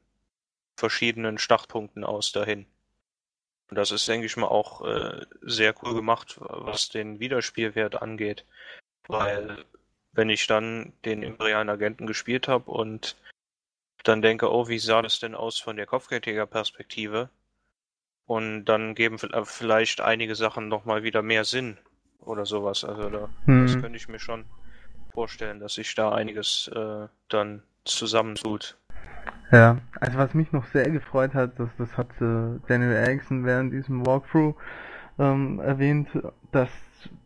verschiedenen 0.77 1.39
Startpunkten 1.39 2.05
aus 2.05 2.33
dahin. 2.33 2.67
Und 3.71 3.77
das 3.79 3.91
ist, 3.91 4.07
denke 4.07 4.27
ich 4.27 4.37
mal, 4.37 4.49
auch 4.49 4.85
äh, 4.87 5.25
sehr 5.41 5.75
cool 5.83 5.95
gemacht, 5.95 6.37
was 6.39 6.89
den 6.89 7.19
Wiederspielwert 7.19 8.01
angeht. 8.01 8.45
Weil 9.09 9.65
wenn 10.13 10.31
ich 10.31 10.47
dann 10.47 10.93
den 11.05 11.23
imperialen 11.23 11.69
Agenten 11.69 12.07
gespielt 12.07 12.49
habe 12.49 12.71
und 12.71 13.17
dann 14.05 14.23
denke, 14.23 14.53
oh, 14.53 14.69
wie 14.69 14.79
sah 14.79 15.03
das 15.03 15.19
denn 15.19 15.35
aus 15.35 15.59
von 15.59 15.77
der 15.77 15.87
Kopfgeldjäger-Perspektive, 15.87 17.29
und 18.27 18.65
dann 18.65 18.95
geben 18.95 19.19
vielleicht 19.45 20.01
einige 20.01 20.35
Sachen 20.35 20.69
nochmal 20.69 21.03
wieder 21.03 21.23
mehr 21.23 21.45
Sinn 21.45 21.79
oder 22.21 22.45
sowas. 22.45 22.85
Also 22.85 23.09
da, 23.09 23.29
hm. 23.47 23.67
das 23.67 23.81
könnte 23.81 23.97
ich 23.97 24.09
mir 24.09 24.19
schon 24.19 24.45
vorstellen, 25.13 25.61
dass 25.61 25.75
sich 25.75 25.95
da 25.95 26.13
einiges 26.13 26.69
äh, 26.75 27.07
dann 27.29 27.63
zusammentut. 27.85 28.77
Ja, 29.53 29.79
also 30.01 30.19
was 30.19 30.35
mich 30.35 30.51
noch 30.53 30.67
sehr 30.67 30.91
gefreut 30.91 31.35
hat, 31.35 31.59
das, 31.59 31.69
das 31.79 31.97
hat 31.97 32.11
äh, 32.21 32.59
Daniel 32.67 32.93
Erickson 32.93 33.45
während 33.45 33.73
diesem 33.73 34.05
Walkthrough 34.05 34.55
ähm, 35.19 35.61
erwähnt, 35.61 36.09
dass 36.53 36.71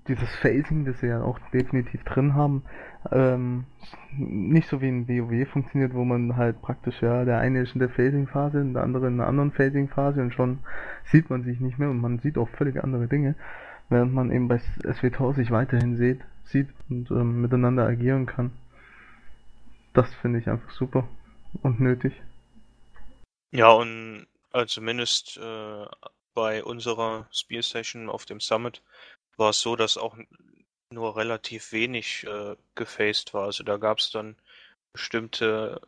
dieses 0.08 0.34
Phasing, 0.36 0.84
das 0.84 1.00
sie 1.00 1.06
ja 1.06 1.22
auch 1.22 1.38
definitiv 1.52 2.02
drin 2.04 2.34
haben, 2.34 2.64
ähm, 3.12 3.64
nicht 4.16 4.68
so 4.68 4.80
wie 4.80 4.88
in 4.88 5.08
WoW 5.08 5.48
funktioniert, 5.48 5.94
wo 5.94 6.04
man 6.04 6.36
halt 6.36 6.60
praktisch, 6.60 7.00
ja, 7.00 7.24
der 7.24 7.38
eine 7.38 7.60
ist 7.60 7.74
in 7.74 7.78
der 7.80 7.88
Phasing-Phase 7.88 8.60
und 8.60 8.74
der 8.74 8.82
andere 8.82 9.06
in 9.06 9.14
einer 9.14 9.28
anderen 9.28 9.52
Phasing-Phase 9.52 10.20
und 10.20 10.34
schon 10.34 10.58
sieht 11.04 11.30
man 11.30 11.44
sich 11.44 11.60
nicht 11.60 11.78
mehr 11.78 11.90
und 11.90 12.00
man 12.00 12.18
sieht 12.18 12.36
auch 12.36 12.48
völlig 12.50 12.82
andere 12.82 13.06
Dinge. 13.06 13.34
während 13.88 14.14
man 14.14 14.30
eben 14.30 14.48
bei 14.48 14.58
SWTOR 14.58 15.34
sich 15.34 15.50
weiterhin 15.50 15.96
sieht, 15.96 16.20
sieht 16.44 16.68
und 16.88 17.10
ähm, 17.10 17.42
miteinander 17.42 17.86
agieren 17.86 18.26
kann. 18.26 18.52
Das 19.92 20.12
finde 20.14 20.38
ich 20.38 20.48
einfach 20.48 20.70
super 20.70 21.08
und 21.62 21.80
nötig. 21.80 22.12
Ja, 23.50 23.70
und 23.70 24.26
also 24.52 24.66
zumindest 24.66 25.38
äh, 25.38 25.86
bei 26.34 26.64
unserer 26.64 27.28
Spear 27.32 27.62
Session 27.62 28.08
auf 28.08 28.26
dem 28.26 28.40
Summit 28.40 28.82
war 29.36 29.50
es 29.50 29.60
so, 29.60 29.76
dass 29.76 29.96
auch 29.96 30.16
nur 30.92 31.16
relativ 31.16 31.72
wenig 31.72 32.24
äh, 32.26 32.56
gefaced 32.74 33.32
war. 33.34 33.44
Also 33.46 33.64
da 33.64 33.76
gab 33.76 33.98
es 33.98 34.10
dann 34.10 34.36
bestimmte 34.92 35.80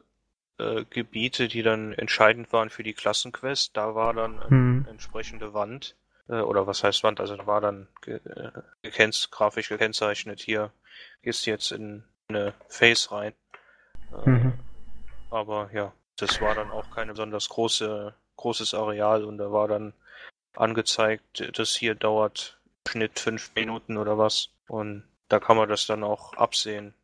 äh, 0.58 0.84
Gebiete, 0.90 1.49
die 1.49 1.62
dann 1.62 1.92
entscheidend 1.92 2.52
waren 2.52 2.70
für 2.70 2.82
die 2.82 2.94
Klassenquest. 2.94 3.76
Da 3.76 3.94
war 3.94 4.14
dann 4.14 4.40
eine 4.40 4.50
Hm. 4.50 4.87
entsprechende 4.88 5.54
Wand. 5.54 5.96
Äh, 6.28 6.40
oder 6.40 6.66
was 6.66 6.84
heißt 6.84 7.02
Wand? 7.04 7.20
Also 7.20 7.37
da 7.37 7.46
war 7.46 7.61
dann 7.61 7.88
ge 8.02 8.16
äh, 8.25 8.52
gekennz 8.82 9.30
grafisch 9.30 9.68
gekennzeichnet, 9.68 10.40
hier 10.40 10.72
gehst 11.22 11.46
du 11.46 11.50
jetzt 11.50 11.72
in 11.72 12.04
eine 12.28 12.54
Face 12.68 13.11
rein. 13.12 13.34
Äh, 14.12 14.16
Mhm. 14.16 14.54
aber 15.30 15.70
ja, 15.72 15.92
das 16.16 16.40
war 16.40 16.54
dann 16.54 16.70
auch 16.70 16.90
kein 16.90 17.08
besonders 17.08 17.49
große, 17.49 18.14
großes 18.37 18.75
Areal 18.75 19.25
und 19.25 19.38
da 19.38 19.50
war 19.52 19.68
dann 19.68 19.94
angezeigt, 20.56 21.59
das 21.59 21.75
hier 21.75 21.94
dauert 21.94 22.59
Schnitt 22.88 23.18
fünf 23.18 23.52
Minuten 23.54 23.97
oder 23.97 24.18
was. 24.18 24.50
Und 24.68 25.04
da 25.28 25.38
kann 25.38 25.56
man 25.56 25.68
das 25.68 25.87
dann 25.87 26.04
auch 26.04 26.35
absehen, 26.35 26.94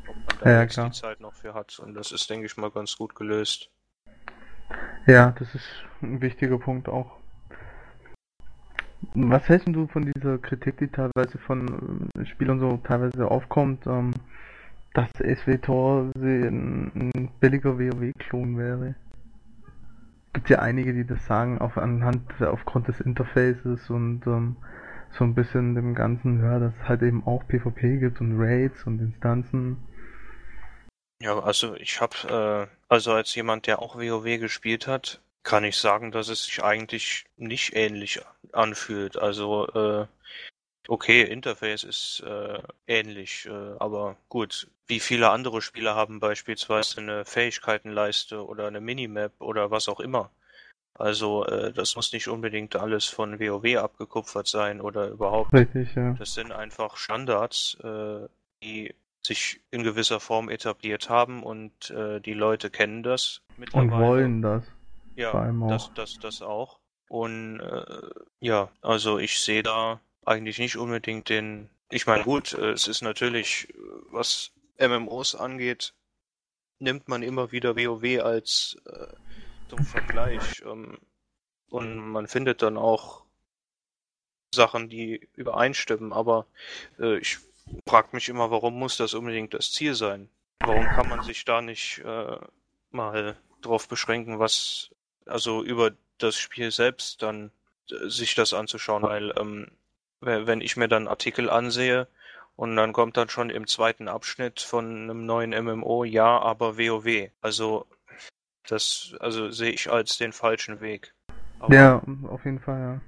ob 0.00 0.16
man 0.16 0.38
da 0.40 0.50
Ja, 0.50 0.62
jetzt 0.62 0.74
klar. 0.74 0.90
die 0.90 0.96
Zeit 0.96 1.20
noch 1.20 1.34
für 1.34 1.54
hat. 1.54 1.78
Und 1.78 1.94
das 1.94 2.12
ist, 2.12 2.28
denke 2.30 2.46
ich 2.46 2.56
mal, 2.56 2.70
ganz 2.70 2.96
gut 2.96 3.14
gelöst. 3.14 3.70
Ja, 5.06 5.34
das 5.38 5.54
ist 5.54 5.66
ein 6.00 6.20
wichtiger 6.20 6.58
Punkt 6.58 6.88
auch. 6.88 7.18
Was 9.14 9.48
hältst 9.48 9.66
du 9.68 9.88
von 9.88 10.10
dieser 10.14 10.38
Kritik, 10.38 10.78
die 10.78 10.88
teilweise 10.88 11.36
von 11.38 12.08
äh, 12.16 12.24
Spielern 12.24 12.60
so 12.60 12.76
teilweise 12.78 13.28
aufkommt, 13.28 13.86
ähm, 13.86 14.12
dass 14.94 15.08
SWTOR 15.18 16.12
ein 16.16 17.30
billiger 17.40 17.78
WoW-Klon 17.78 18.56
wäre? 18.56 18.94
Gibt 20.32 20.48
ja 20.48 20.60
einige, 20.60 20.94
die 20.94 21.06
das 21.06 21.24
sagen, 21.26 21.58
auf 21.58 21.76
anhand, 21.76 22.40
aufgrund 22.40 22.88
des 22.88 23.00
Interfaces 23.00 23.90
und 23.90 24.26
ähm, 24.26 24.56
so 25.18 25.24
ein 25.24 25.34
bisschen 25.34 25.74
dem 25.74 25.94
Ganzen, 25.94 26.42
ja, 26.42 26.58
dass 26.58 26.72
es 26.74 26.88
halt 26.88 27.02
eben 27.02 27.26
auch 27.26 27.46
PvP 27.46 27.98
gibt 27.98 28.20
und 28.20 28.40
Raids 28.40 28.84
und 28.84 29.00
Instanzen. 29.00 29.76
Ja, 31.20 31.38
also 31.38 31.74
ich 31.76 32.00
habe, 32.00 32.68
äh, 32.68 32.76
also 32.88 33.12
als 33.12 33.34
jemand, 33.34 33.66
der 33.66 33.80
auch 33.80 33.96
WoW 33.96 34.40
gespielt 34.40 34.86
hat, 34.86 35.20
kann 35.42 35.64
ich 35.64 35.76
sagen, 35.76 36.12
dass 36.12 36.28
es 36.28 36.44
sich 36.44 36.64
eigentlich 36.64 37.26
nicht 37.36 37.76
ähnlich 37.76 38.20
anfühlt. 38.52 39.16
Also, 39.16 39.66
äh, 39.68 40.06
okay, 40.88 41.22
Interface 41.22 41.84
ist 41.84 42.22
äh, 42.26 42.58
ähnlich, 42.86 43.46
äh, 43.46 43.76
aber 43.78 44.16
gut, 44.28 44.68
wie 44.86 45.00
viele 45.00 45.30
andere 45.30 45.62
Spiele 45.62 45.94
haben 45.94 46.20
beispielsweise 46.20 47.00
eine 47.00 47.24
Fähigkeitenleiste 47.24 48.44
oder 48.44 48.66
eine 48.66 48.80
Minimap 48.80 49.32
oder 49.40 49.70
was 49.70 49.88
auch 49.88 50.00
immer. 50.00 50.30
Also, 50.94 51.46
äh, 51.46 51.72
das 51.72 51.96
muss 51.96 52.12
nicht 52.12 52.28
unbedingt 52.28 52.76
alles 52.76 53.06
von 53.06 53.40
WoW 53.40 53.76
abgekupfert 53.78 54.46
sein 54.46 54.80
oder 54.80 55.08
überhaupt. 55.08 55.52
Richtig, 55.52 55.94
ja. 55.94 56.12
Das 56.18 56.34
sind 56.34 56.52
einfach 56.52 56.96
Standards, 56.96 57.78
äh, 57.82 58.28
die 58.62 58.94
sich 59.22 59.60
in 59.70 59.84
gewisser 59.84 60.20
Form 60.20 60.48
etabliert 60.48 61.08
haben 61.08 61.42
und 61.42 61.90
äh, 61.90 62.20
die 62.20 62.34
Leute 62.34 62.70
kennen 62.70 63.02
das 63.02 63.40
Und 63.50 63.60
mittlerweile. 63.60 64.04
wollen 64.04 64.42
das. 64.42 64.64
Ja, 65.14 65.52
das, 65.68 65.92
das, 65.94 66.18
das 66.18 66.42
auch. 66.42 66.78
Und 67.08 67.60
äh, 67.60 67.84
ja, 68.40 68.70
also 68.80 69.18
ich 69.18 69.40
sehe 69.40 69.62
da 69.62 70.00
eigentlich 70.24 70.58
nicht 70.58 70.76
unbedingt 70.76 71.28
den. 71.28 71.68
Ich 71.90 72.06
meine, 72.06 72.24
gut, 72.24 72.52
äh, 72.54 72.70
es 72.70 72.88
ist 72.88 73.02
natürlich, 73.02 73.68
äh, 73.70 73.74
was 74.10 74.52
MMOs 74.78 75.34
angeht, 75.34 75.94
nimmt 76.78 77.08
man 77.08 77.22
immer 77.22 77.52
wieder 77.52 77.76
WoW 77.76 78.22
als 78.22 78.76
äh, 78.86 79.06
zum 79.68 79.84
Vergleich. 79.84 80.62
Ähm, 80.64 80.98
und 81.70 81.96
man 81.96 82.26
findet 82.26 82.62
dann 82.62 82.76
auch 82.76 83.24
Sachen, 84.54 84.88
die 84.90 85.28
übereinstimmen, 85.34 86.12
aber 86.12 86.46
äh, 86.98 87.16
ich 87.18 87.38
frage 87.88 88.08
mich 88.12 88.28
immer, 88.28 88.50
warum 88.50 88.78
muss 88.78 88.96
das 88.96 89.14
unbedingt 89.14 89.54
das 89.54 89.72
Ziel 89.72 89.94
sein? 89.94 90.28
Warum 90.60 90.84
kann 90.84 91.08
man 91.08 91.22
sich 91.22 91.44
da 91.44 91.62
nicht 91.62 91.98
äh, 92.04 92.36
mal 92.90 93.36
drauf 93.62 93.88
beschränken, 93.88 94.38
was 94.38 94.90
also 95.26 95.62
über 95.62 95.92
das 96.18 96.36
Spiel 96.36 96.70
selbst 96.70 97.22
dann 97.22 97.50
äh, 97.90 98.08
sich 98.08 98.34
das 98.34 98.52
anzuschauen, 98.52 99.02
weil 99.02 99.32
ähm, 99.38 99.68
wenn 100.22 100.60
ich 100.60 100.76
mir 100.76 100.88
dann 100.88 101.08
Artikel 101.08 101.50
ansehe 101.50 102.06
und 102.56 102.76
dann 102.76 102.92
kommt 102.92 103.16
dann 103.16 103.28
schon 103.28 103.50
im 103.50 103.66
zweiten 103.66 104.08
Abschnitt 104.08 104.60
von 104.60 105.02
einem 105.02 105.26
neuen 105.26 105.50
MMO, 105.50 106.04
ja, 106.04 106.38
aber 106.38 106.78
WoW. 106.78 107.30
Also 107.40 107.86
das 108.66 109.14
also 109.20 109.50
sehe 109.50 109.72
ich 109.72 109.90
als 109.90 110.18
den 110.18 110.32
falschen 110.32 110.80
Weg. 110.80 111.14
Aber, 111.58 111.74
Ja, 111.74 112.02
auf 112.28 112.44
jeden 112.44 112.60
Fall, 112.60 112.80
ja. 112.80 113.00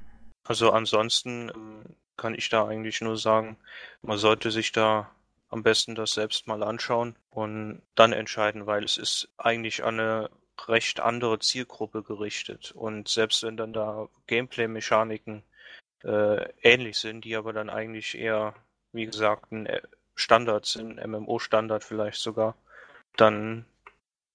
Also 0.45 0.73
ansonsten 0.73 1.51
ähm, 1.55 1.85
kann 2.17 2.35
ich 2.35 2.49
da 2.49 2.67
eigentlich 2.67 3.01
nur 3.01 3.17
sagen, 3.17 3.57
man 4.03 4.19
sollte 4.19 4.51
sich 4.51 4.73
da 4.73 5.11
am 5.49 5.63
besten 5.63 5.95
das 5.95 6.13
selbst 6.13 6.47
mal 6.47 6.63
anschauen 6.63 7.17
und 7.31 7.81
dann 7.95 8.13
entscheiden, 8.13 8.67
weil 8.67 8.85
es 8.85 8.97
ist 8.97 9.29
eigentlich 9.37 9.85
an 9.85 10.01
eine 10.01 10.31
recht 10.67 11.01
andere 11.01 11.39
Zielgruppe 11.39 12.03
gerichtet. 12.03 12.73
Und 12.73 13.09
selbst 13.09 13.43
wenn 13.43 13.57
dann 13.57 13.73
da 13.73 14.09
Gameplay-Mechaniken 14.27 15.43
äh, 16.05 16.49
ähnlich 16.63 16.99
sind, 16.99 17.25
die 17.25 17.37
aber 17.37 17.53
dann 17.53 17.71
eigentlich 17.71 18.17
eher, 18.17 18.55
wie 18.93 19.07
gesagt, 19.07 19.53
ein 19.53 19.67
äh, 19.67 19.81
Standard 20.15 20.67
sind, 20.67 21.05
MMO-Standard 21.05 21.83
vielleicht 21.83 22.21
sogar, 22.21 22.55
dann 23.17 23.65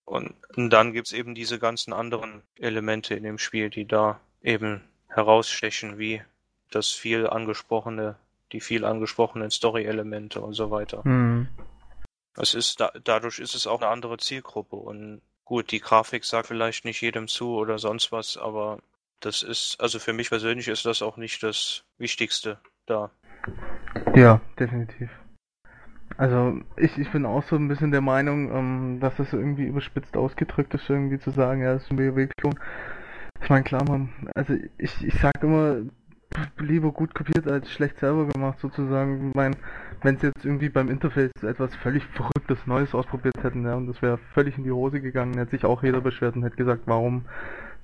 und, 0.10 0.34
und 0.56 0.72
dann 0.72 0.92
gibt's 0.92 1.12
eben 1.12 1.36
diese 1.36 1.60
ganzen 1.60 1.94
anderen 1.94 2.42
Elemente 2.56 3.14
in 3.14 3.24
dem 3.24 3.38
Spiel, 3.38 3.70
die 3.70 3.86
da 3.86 4.20
eben 4.42 4.82
herausstechen, 5.08 6.00
wie 6.00 6.24
das 6.72 6.90
viel 6.90 7.28
angesprochene, 7.28 8.16
die 8.52 8.60
viel 8.60 8.86
angesprochenen 8.86 9.52
Story-Elemente 9.52 10.42
und 10.42 10.54
so 10.54 10.72
weiter. 10.72 11.04
Hm. 11.04 11.48
Es 12.36 12.56
ist 12.56 12.80
da, 12.80 12.92
dadurch 13.04 13.38
ist 13.38 13.54
es 13.54 13.68
auch 13.68 13.82
eine 13.82 13.92
andere 13.92 14.18
Zielgruppe 14.18 14.78
und 14.78 15.22
gut, 15.46 15.72
die 15.72 15.80
Grafik 15.80 16.26
sagt 16.26 16.48
vielleicht 16.48 16.86
nicht 16.86 17.02
jedem 17.02 17.28
zu 17.28 17.56
oder 17.56 17.78
sonst 17.78 18.12
was, 18.12 18.36
aber 18.36 18.80
das 19.20 19.44
ist, 19.44 19.78
also 19.80 20.00
für 20.00 20.14
mich 20.14 20.30
persönlich 20.30 20.68
ist 20.68 20.86
das 20.86 21.02
auch 21.02 21.18
nicht 21.18 21.44
das 21.44 21.84
Wichtigste 21.98 22.60
da. 22.86 23.12
Ja, 24.16 24.42
definitiv. 24.60 25.10
Also 26.18 26.60
ich, 26.76 26.98
ich 26.98 27.12
bin 27.12 27.26
auch 27.26 27.44
so 27.44 27.56
ein 27.56 27.68
bisschen 27.68 27.92
der 27.92 28.02
Meinung, 28.02 28.52
ähm, 28.54 29.00
dass 29.00 29.18
es 29.20 29.32
irgendwie 29.32 29.66
überspitzt 29.66 30.18
ausgedrückt 30.18 30.74
ist, 30.74 30.90
irgendwie 30.90 31.20
zu 31.20 31.32
sagen, 31.32 31.62
ja, 31.62 31.74
das 31.74 31.84
ist 31.84 31.92
ein 31.92 31.98
WoW-Klon. 31.98 32.60
Ich 33.42 33.50
meine, 33.50 33.64
klar, 33.64 33.84
man, 33.88 34.10
also 34.36 34.54
ich, 34.78 35.02
ich 35.02 35.14
sag 35.20 35.42
immer, 35.42 35.78
lieber 36.58 36.92
gut 36.92 37.16
kopiert 37.16 37.48
als 37.48 37.72
schlecht 37.72 38.00
selber 38.00 38.28
gemacht, 38.28 38.60
sozusagen. 38.60 39.30
Ich 39.30 39.36
meine, 39.36 39.56
wenn 40.02 40.18
sie 40.18 40.28
jetzt 40.28 40.46
irgendwie 40.46 40.70
beim 40.70 40.90
Interface 40.90 41.32
etwas 41.42 41.76
völlig 41.78 42.04
Verrücktes 42.06 42.66
Neues 42.66 42.94
ausprobiert 42.94 43.42
hätten, 43.42 43.66
ja, 43.66 43.76
und 43.76 43.88
das 43.88 44.02
wäre 44.02 44.18
völlig 44.34 44.58
in 44.58 44.64
die 44.64 44.72
Hose 44.72 45.02
gegangen, 45.02 45.38
hätte 45.38 45.52
sich 45.52 45.66
auch 45.66 45.84
jeder 45.84 46.02
beschwert 46.02 46.36
und 46.36 46.44
hätte 46.44 46.58
gesagt, 46.58 46.84
warum, 46.86 47.26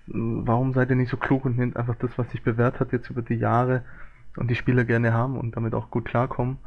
warum 0.08 0.74
seid 0.74 0.90
ihr 0.90 0.96
nicht 0.96 1.10
so 1.10 1.18
klug 1.18 1.46
und 1.46 1.58
nehmt 1.58 1.78
einfach 1.78 1.96
das, 1.96 2.18
was 2.18 2.30
sich 2.32 2.44
bewährt 2.44 2.80
hat 2.80 2.92
jetzt 2.92 3.10
über 3.10 3.22
die 3.22 3.36
Jahre 3.36 3.84
und 4.38 4.50
die 4.50 4.56
Spieler 4.56 4.86
gerne 4.86 5.14
haben 5.14 5.38
und 5.38 5.56
damit 5.56 5.74
auch 5.74 5.90
gut 5.90 6.06
klarkommen. 6.06 6.58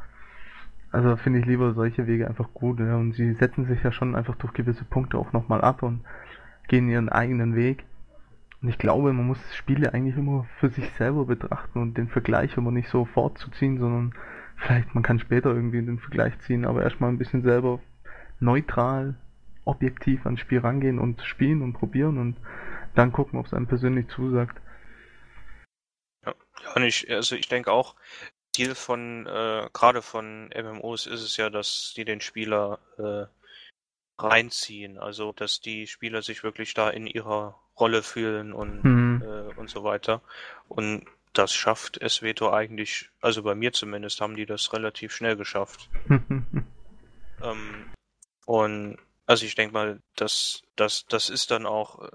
Also 0.91 1.15
finde 1.17 1.39
ich 1.39 1.45
lieber 1.45 1.73
solche 1.73 2.07
Wege 2.07 2.27
einfach 2.27 2.49
gut, 2.53 2.79
ja, 2.79 2.95
und 2.95 3.13
sie 3.13 3.33
setzen 3.33 3.65
sich 3.65 3.83
ja 3.83 3.91
schon 3.91 4.15
einfach 4.15 4.35
durch 4.35 4.53
gewisse 4.53 4.83
Punkte 4.83 5.17
auch 5.17 5.33
nochmal 5.33 5.61
ab 5.61 5.83
und 5.83 6.01
gehen 6.67 6.89
ihren 6.89 7.09
eigenen 7.09 7.55
Weg. 7.55 7.85
Und 8.61 8.69
ich 8.69 8.77
glaube, 8.77 9.13
man 9.13 9.27
muss 9.27 9.39
Spiele 9.55 9.93
eigentlich 9.93 10.17
immer 10.17 10.45
für 10.59 10.69
sich 10.69 10.89
selber 10.97 11.25
betrachten 11.25 11.79
und 11.79 11.97
den 11.97 12.09
Vergleich 12.09 12.57
immer 12.57 12.71
nicht 12.71 12.89
so 12.89 13.05
fortzuziehen, 13.05 13.77
sondern 13.77 14.13
vielleicht 14.55 14.93
man 14.93 15.03
kann 15.03 15.19
später 15.19 15.51
irgendwie 15.51 15.81
den 15.81 15.99
Vergleich 15.99 16.37
ziehen, 16.39 16.65
aber 16.65 16.83
erstmal 16.83 17.09
ein 17.09 17.19
bisschen 17.19 17.43
selber 17.43 17.79
neutral, 18.39 19.15
objektiv 19.63 20.25
ans 20.25 20.39
Spiel 20.39 20.59
rangehen 20.59 20.99
und 20.99 21.21
spielen 21.21 21.61
und 21.61 21.73
probieren 21.73 22.17
und 22.17 22.35
dann 22.95 23.11
gucken, 23.11 23.39
ob 23.39 23.45
es 23.45 23.53
einem 23.53 23.67
persönlich 23.67 24.07
zusagt. 24.09 24.59
Ja, 26.25 26.33
und 26.75 26.83
ich, 26.83 27.09
also 27.09 27.35
ich 27.35 27.47
denke 27.47 27.71
auch, 27.71 27.95
Ziel 28.53 28.75
von, 28.75 29.25
äh, 29.27 29.69
gerade 29.73 30.01
von 30.01 30.49
MMOs 30.49 31.05
ist 31.07 31.21
es 31.21 31.37
ja, 31.37 31.49
dass 31.49 31.93
die 31.95 32.05
den 32.05 32.19
Spieler 32.21 32.79
äh, 32.97 33.25
reinziehen, 34.21 34.97
also 34.97 35.31
dass 35.31 35.61
die 35.61 35.87
Spieler 35.87 36.21
sich 36.21 36.43
wirklich 36.43 36.73
da 36.73 36.89
in 36.89 37.07
ihrer 37.07 37.59
Rolle 37.79 38.03
fühlen 38.03 38.51
und, 38.51 38.83
Hm. 38.83 39.21
äh, 39.23 39.59
und 39.59 39.69
so 39.69 39.83
weiter. 39.83 40.21
Und 40.67 41.05
das 41.33 41.53
schafft 41.53 41.99
SWTOR 42.05 42.53
eigentlich, 42.53 43.09
also 43.21 43.43
bei 43.43 43.55
mir 43.55 43.71
zumindest, 43.71 44.19
haben 44.19 44.35
die 44.35 44.45
das 44.45 44.73
relativ 44.73 45.13
schnell 45.13 45.35
geschafft. 45.35 45.89
Ähm, 47.41 47.85
und 48.45 48.97
also 49.29 49.45
ich 49.45 49.53
denke 49.53 49.73
mal, 49.73 50.01
das, 50.15 50.63
das, 50.75 51.05
das 51.05 51.29
ist 51.29 51.51
dann 51.51 51.67
auch 51.67 52.01
äh, 52.01 52.07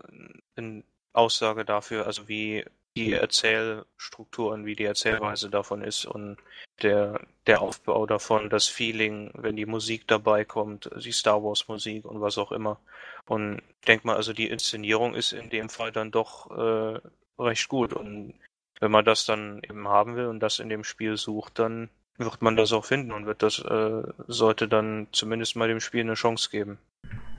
eine 0.56 0.83
Aussage 1.12 1.64
dafür, 1.64 2.06
also 2.06 2.26
wie 2.26 2.64
die 2.97 3.12
Erzählstrukturen, 3.12 4.66
wie 4.66 4.75
die 4.75 4.85
Erzählweise 4.85 5.49
davon 5.49 5.83
ist 5.83 6.06
und 6.06 6.38
der, 6.83 7.21
der 7.47 7.61
Aufbau 7.61 8.06
davon, 8.06 8.50
das 8.50 8.66
Feeling, 8.66 9.30
wenn 9.35 9.54
die 9.54 9.66
Musik 9.66 10.09
dabei 10.09 10.44
kommt, 10.44 10.90
die 10.97 11.12
Star 11.12 11.42
Wars 11.44 11.68
Musik 11.68 12.04
und 12.04 12.21
was 12.21 12.37
auch 12.37 12.50
immer. 12.50 12.80
Und 13.26 13.62
ich 13.80 13.87
denke 13.87 14.09
mal, 14.09 14.16
also 14.16 14.33
die 14.33 14.49
Inszenierung 14.49 15.14
ist 15.14 15.33
in 15.33 15.50
dem 15.50 15.68
Fall 15.68 15.92
dann 15.92 16.11
doch 16.11 16.50
äh, 16.50 17.00
recht 17.38 17.68
gut. 17.68 17.92
Und 17.92 18.35
wenn 18.80 18.90
man 18.90 19.04
das 19.04 19.25
dann 19.25 19.62
eben 19.62 19.87
haben 19.87 20.16
will 20.16 20.26
und 20.26 20.40
das 20.40 20.59
in 20.59 20.68
dem 20.68 20.83
Spiel 20.83 21.16
sucht, 21.16 21.61
dann 21.61 21.90
wird 22.16 22.42
man 22.42 22.56
das 22.56 22.73
auch 22.73 22.85
finden 22.85 23.12
und 23.12 23.26
wird 23.26 23.42
das 23.42 23.61
äh, 23.61 24.02
sollte 24.26 24.66
dann 24.66 25.06
zumindest 25.12 25.54
mal 25.54 25.68
dem 25.68 25.80
Spiel 25.80 26.00
eine 26.00 26.14
Chance 26.14 26.50
geben. 26.50 26.78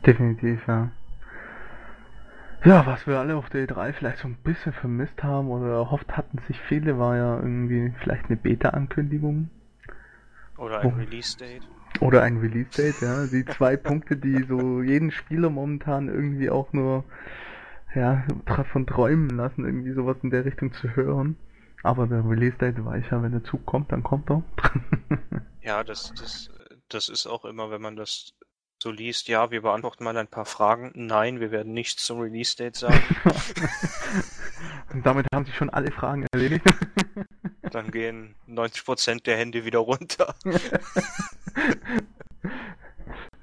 Definitiv, 0.05 0.67
ja. 0.67 0.91
Ja, 2.63 2.85
was 2.85 3.05
wir 3.05 3.19
alle 3.19 3.35
auf 3.35 3.49
der 3.49 3.67
E3 3.67 3.93
vielleicht 3.93 4.17
so 4.19 4.27
ein 4.27 4.37
bisschen 4.43 4.73
vermisst 4.73 5.21
haben 5.21 5.49
oder 5.49 5.67
erhofft 5.67 6.17
hatten 6.17 6.39
sich 6.47 6.59
viele, 6.61 6.97
war 6.97 7.15
ja 7.15 7.35
irgendwie 7.37 7.93
vielleicht 8.01 8.25
eine 8.25 8.37
Beta-Ankündigung. 8.37 9.49
Oder 10.57 10.79
ein 10.79 10.93
oh. 10.93 10.97
Release-Date. 10.97 11.67
Oder 11.99 12.23
ein 12.23 12.37
Release-Date, 12.37 13.01
ja. 13.01 13.27
Die 13.27 13.45
zwei 13.45 13.77
Punkte, 13.77 14.17
die 14.17 14.43
so 14.43 14.81
jeden 14.81 15.11
Spieler 15.11 15.49
momentan 15.49 16.07
irgendwie 16.07 16.49
auch 16.49 16.73
nur 16.73 17.03
ja, 17.93 18.25
von 18.71 18.85
träumen 18.85 19.29
lassen, 19.29 19.65
irgendwie 19.65 19.93
sowas 19.93 20.17
in 20.21 20.29
der 20.29 20.45
Richtung 20.45 20.73
zu 20.73 20.95
hören. 20.95 21.37
Aber 21.83 22.07
der 22.07 22.27
Release-Date 22.27 22.83
weiß 22.83 23.05
ja, 23.11 23.21
wenn 23.21 23.31
der 23.31 23.43
Zug 23.43 23.65
kommt, 23.65 23.91
dann 23.91 24.01
kommt 24.01 24.29
er. 24.31 24.43
ja, 25.61 25.83
das, 25.83 26.13
das, 26.15 26.49
das 26.89 27.09
ist 27.09 27.27
auch 27.27 27.45
immer, 27.45 27.69
wenn 27.69 27.81
man 27.81 27.95
das 27.95 28.33
so 28.81 28.91
liest, 28.91 29.27
ja, 29.27 29.51
wir 29.51 29.61
beantworten 29.61 30.03
mal 30.03 30.17
ein 30.17 30.27
paar 30.27 30.45
Fragen. 30.45 30.91
Nein, 30.95 31.39
wir 31.39 31.51
werden 31.51 31.73
nichts 31.73 32.05
zum 32.05 32.19
Release-Date 32.19 32.75
sagen. 32.75 33.01
Und 34.93 35.05
damit 35.05 35.27
haben 35.33 35.45
sich 35.45 35.55
schon 35.55 35.69
alle 35.69 35.91
Fragen 35.91 36.25
erledigt. 36.33 36.65
Dann 37.71 37.91
gehen 37.91 38.35
90% 38.47 39.23
der 39.23 39.37
Hände 39.37 39.65
wieder 39.65 39.79
runter. 39.79 40.35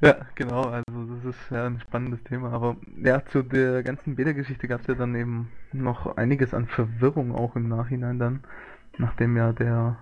ja, 0.01 0.17
genau, 0.35 0.63
also 0.63 1.17
das 1.17 1.25
ist 1.35 1.51
ja 1.51 1.67
ein 1.67 1.81
spannendes 1.81 2.23
Thema. 2.25 2.53
Aber 2.53 2.77
ja, 3.03 3.25
zu 3.27 3.43
der 3.43 3.83
ganzen 3.83 4.17
Beta-Geschichte 4.17 4.69
gab 4.69 4.83
es 4.83 4.87
ja 4.87 4.95
dann 4.95 5.15
eben 5.15 5.51
noch 5.73 6.17
einiges 6.17 6.55
an 6.55 6.67
Verwirrung 6.69 7.35
auch 7.35 7.57
im 7.57 7.69
Nachhinein 7.69 8.19
dann, 8.19 8.45
nachdem 8.97 9.37
ja 9.37 9.53
der 9.53 9.99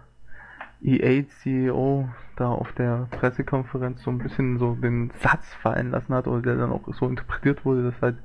EA-CEO 0.82 2.08
da 2.36 2.48
auf 2.48 2.72
der 2.72 3.08
Pressekonferenz 3.10 4.02
so 4.02 4.10
ein 4.10 4.18
bisschen 4.18 4.58
so 4.58 4.74
den 4.74 5.12
Satz 5.22 5.46
fallen 5.62 5.90
lassen 5.90 6.14
hat 6.14 6.26
oder 6.26 6.42
der 6.42 6.56
dann 6.56 6.72
auch 6.72 6.82
so 6.94 7.06
interpretiert 7.06 7.64
wurde, 7.64 7.90
dass 7.90 8.00
halt 8.00 8.16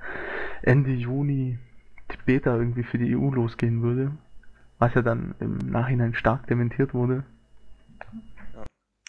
Ende 0.62 0.92
Juni 0.92 1.60
die 2.12 2.18
Beta 2.26 2.56
irgendwie 2.56 2.84
für 2.84 2.98
die 2.98 3.16
EU 3.16 3.30
losgehen 3.32 3.82
würde. 3.82 4.12
Was 4.80 4.94
ja 4.94 5.02
dann 5.02 5.36
im 5.40 5.58
Nachhinein 5.58 6.14
stark 6.14 6.48
dementiert 6.48 6.94
wurde. 6.94 7.24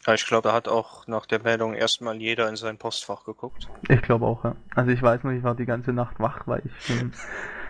Ja, 0.06 0.14
ich 0.14 0.24
glaube, 0.24 0.48
da 0.48 0.54
hat 0.54 0.68
auch 0.68 1.08
nach 1.08 1.26
der 1.26 1.42
Meldung 1.42 1.74
erstmal 1.74 2.16
jeder 2.16 2.48
in 2.48 2.54
sein 2.54 2.78
Postfach 2.78 3.24
geguckt. 3.24 3.68
Ich 3.88 4.02
glaube 4.02 4.24
auch, 4.24 4.44
ja. 4.44 4.54
Also 4.76 4.92
ich 4.92 5.02
weiß 5.02 5.24
noch, 5.24 5.32
ich 5.32 5.42
war 5.42 5.56
die 5.56 5.66
ganze 5.66 5.92
Nacht 5.92 6.20
wach, 6.20 6.46
weil 6.46 6.62
ich 6.64 6.90
ähm, 6.90 7.10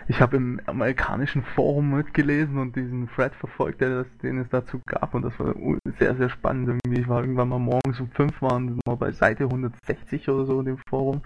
ich 0.09 0.21
habe 0.21 0.37
im 0.37 0.61
amerikanischen 0.65 1.43
Forum 1.43 1.91
mitgelesen 1.91 2.57
und 2.57 2.75
diesen 2.75 3.09
Thread 3.09 3.35
verfolgt, 3.35 3.81
der 3.81 4.03
das, 4.03 4.07
den 4.21 4.39
es 4.39 4.47
dazu 4.49 4.81
gab 4.85 5.13
und 5.13 5.23
das 5.23 5.37
war 5.37 5.53
sehr, 5.99 6.15
sehr 6.15 6.29
spannend 6.29 6.69
irgendwie. 6.69 7.01
Ich 7.01 7.09
war 7.09 7.21
irgendwann 7.21 7.49
mal 7.49 7.59
morgens 7.59 7.99
um 7.99 8.09
5 8.11 8.41
waren 8.41 8.79
wir 8.85 8.95
bei 8.95 9.11
Seite 9.11 9.45
160 9.45 10.29
oder 10.29 10.45
so 10.45 10.59
in 10.59 10.65
dem 10.65 10.77
Forum. 10.89 11.23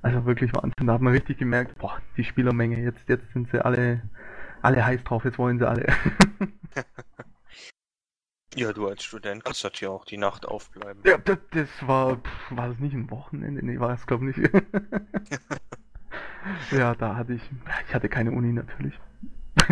Also 0.00 0.24
wirklich 0.24 0.54
Wahnsinn. 0.54 0.86
Da 0.86 0.94
hat 0.94 1.02
man 1.02 1.12
richtig 1.12 1.38
gemerkt, 1.38 1.76
boah, 1.76 2.00
die 2.16 2.24
Spielermenge, 2.24 2.80
jetzt, 2.80 3.06
jetzt 3.06 3.30
sind 3.34 3.50
sie 3.50 3.62
alle, 3.62 4.02
alle 4.62 4.84
heiß 4.84 5.04
drauf, 5.04 5.26
jetzt 5.26 5.38
wollen 5.38 5.58
sie 5.58 5.68
alle. 5.68 5.86
ja, 8.54 8.72
du 8.72 8.88
als 8.88 9.04
Student 9.04 9.44
kannst 9.44 9.80
ja 9.80 9.90
auch 9.90 10.06
die 10.06 10.16
Nacht 10.16 10.46
aufbleiben. 10.46 11.02
Ja, 11.04 11.18
das, 11.18 11.38
das 11.50 11.68
war, 11.86 12.16
pff, 12.16 12.50
war 12.50 12.68
das 12.68 12.78
nicht 12.78 12.94
ein 12.94 13.10
Wochenende? 13.10 13.62
Nee, 13.62 13.78
war 13.78 13.92
es 13.92 14.06
glaube 14.06 14.30
ich 14.30 14.38
nicht. 14.38 14.50
ja, 16.70 16.94
da 16.94 17.16
hatte 17.16 17.34
ich, 17.34 17.42
ich 17.88 17.94
hatte 17.94 18.08
keine 18.08 18.32
Uni 18.32 18.52
natürlich. 18.52 18.98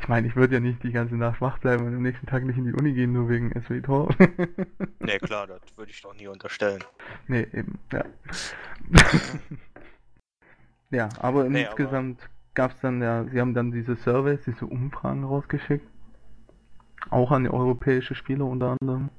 ich 0.00 0.08
meine, 0.08 0.26
ich 0.26 0.36
würde 0.36 0.54
ja 0.54 0.60
nicht 0.60 0.82
die 0.82 0.92
ganze 0.92 1.16
Nacht 1.16 1.40
wach 1.40 1.58
bleiben 1.58 1.86
und 1.86 1.94
am 1.94 2.02
nächsten 2.02 2.26
Tag 2.26 2.44
nicht 2.44 2.58
in 2.58 2.64
die 2.64 2.72
Uni 2.72 2.92
gehen, 2.92 3.12
nur 3.12 3.28
wegen 3.28 3.52
SWTOR. 3.60 4.14
nee, 5.00 5.18
klar, 5.18 5.46
das 5.46 5.60
würde 5.76 5.90
ich 5.90 6.00
doch 6.02 6.14
nie 6.14 6.28
unterstellen. 6.28 6.82
Nee, 7.26 7.46
eben, 7.52 7.78
ja. 7.92 8.04
ja, 10.90 11.08
aber 11.20 11.44
nee, 11.44 11.62
insgesamt 11.64 12.20
gab 12.54 12.72
es 12.72 12.80
dann 12.80 13.00
ja, 13.02 13.24
sie 13.24 13.40
haben 13.40 13.54
dann 13.54 13.72
diese 13.72 13.96
Surveys, 13.96 14.44
diese 14.44 14.66
Umfragen 14.66 15.24
rausgeschickt. 15.24 15.86
Auch 17.10 17.32
an 17.32 17.44
die 17.44 17.50
europäische 17.50 18.14
Spieler 18.14 18.44
unter 18.46 18.76
anderem. 18.80 19.10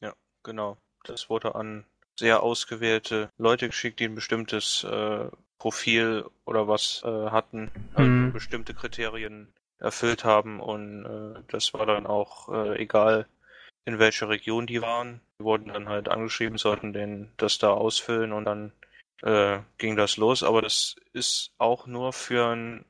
Ja, 0.00 0.12
genau. 0.42 0.76
Das 1.04 1.30
wurde 1.30 1.54
an 1.54 1.84
sehr 2.20 2.42
ausgewählte 2.42 3.30
Leute 3.38 3.66
geschickt, 3.66 3.98
die 3.98 4.04
ein 4.04 4.14
bestimmtes 4.14 4.84
äh, 4.84 5.26
Profil 5.58 6.24
oder 6.44 6.68
was 6.68 7.02
äh, 7.04 7.30
hatten, 7.30 7.70
also 7.94 8.08
mhm. 8.08 8.32
bestimmte 8.32 8.74
Kriterien 8.74 9.52
erfüllt 9.78 10.24
haben 10.24 10.60
und 10.60 11.04
äh, 11.04 11.40
das 11.48 11.74
war 11.74 11.86
dann 11.86 12.06
auch 12.06 12.48
äh, 12.48 12.80
egal, 12.80 13.26
in 13.84 13.98
welcher 13.98 14.28
Region 14.28 14.66
die 14.66 14.82
waren. 14.82 15.20
Die 15.38 15.44
wurden 15.44 15.68
dann 15.72 15.88
halt 15.88 16.08
angeschrieben, 16.08 16.58
sollten 16.58 16.92
den 16.92 17.32
das 17.38 17.58
da 17.58 17.70
ausfüllen 17.70 18.32
und 18.32 18.44
dann 18.44 18.72
äh, 19.22 19.60
ging 19.78 19.96
das 19.96 20.18
los. 20.18 20.42
Aber 20.42 20.60
das 20.60 20.96
ist 21.12 21.52
auch 21.58 21.86
nur 21.86 22.12
für 22.12 22.46
ein 22.54 22.84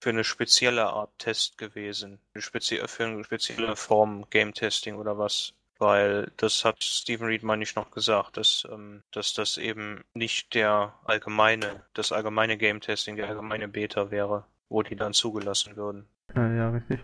für 0.00 0.10
eine 0.10 0.24
spezielle 0.24 0.86
Art 0.86 1.10
Test 1.18 1.58
gewesen. 1.58 2.20
Eine 2.32 2.42
spezie 2.42 2.80
für 2.86 3.04
eine 3.04 3.24
spezielle 3.24 3.76
Form 3.76 4.24
Game 4.30 4.54
Testing 4.54 4.96
oder 4.96 5.18
was 5.18 5.52
weil 5.80 6.30
das 6.36 6.64
hat 6.64 6.82
Stephen 6.82 7.26
Reed, 7.26 7.42
meine 7.42 7.62
ich, 7.62 7.74
noch 7.74 7.90
gesagt, 7.90 8.36
dass, 8.36 8.66
ähm, 8.70 9.02
dass 9.12 9.34
das 9.34 9.56
eben 9.58 10.04
nicht 10.14 10.54
der 10.54 10.94
allgemeine, 11.04 11.82
das 11.94 12.12
allgemeine 12.12 12.56
Game 12.56 12.80
Testing, 12.80 13.16
der 13.16 13.28
allgemeine 13.28 13.66
Beta 13.66 14.10
wäre, 14.10 14.44
wo 14.68 14.82
die 14.82 14.96
dann 14.96 15.12
zugelassen 15.12 15.76
würden. 15.76 16.06
Ja, 16.34 16.52
ja, 16.52 16.70
richtig. 16.70 17.00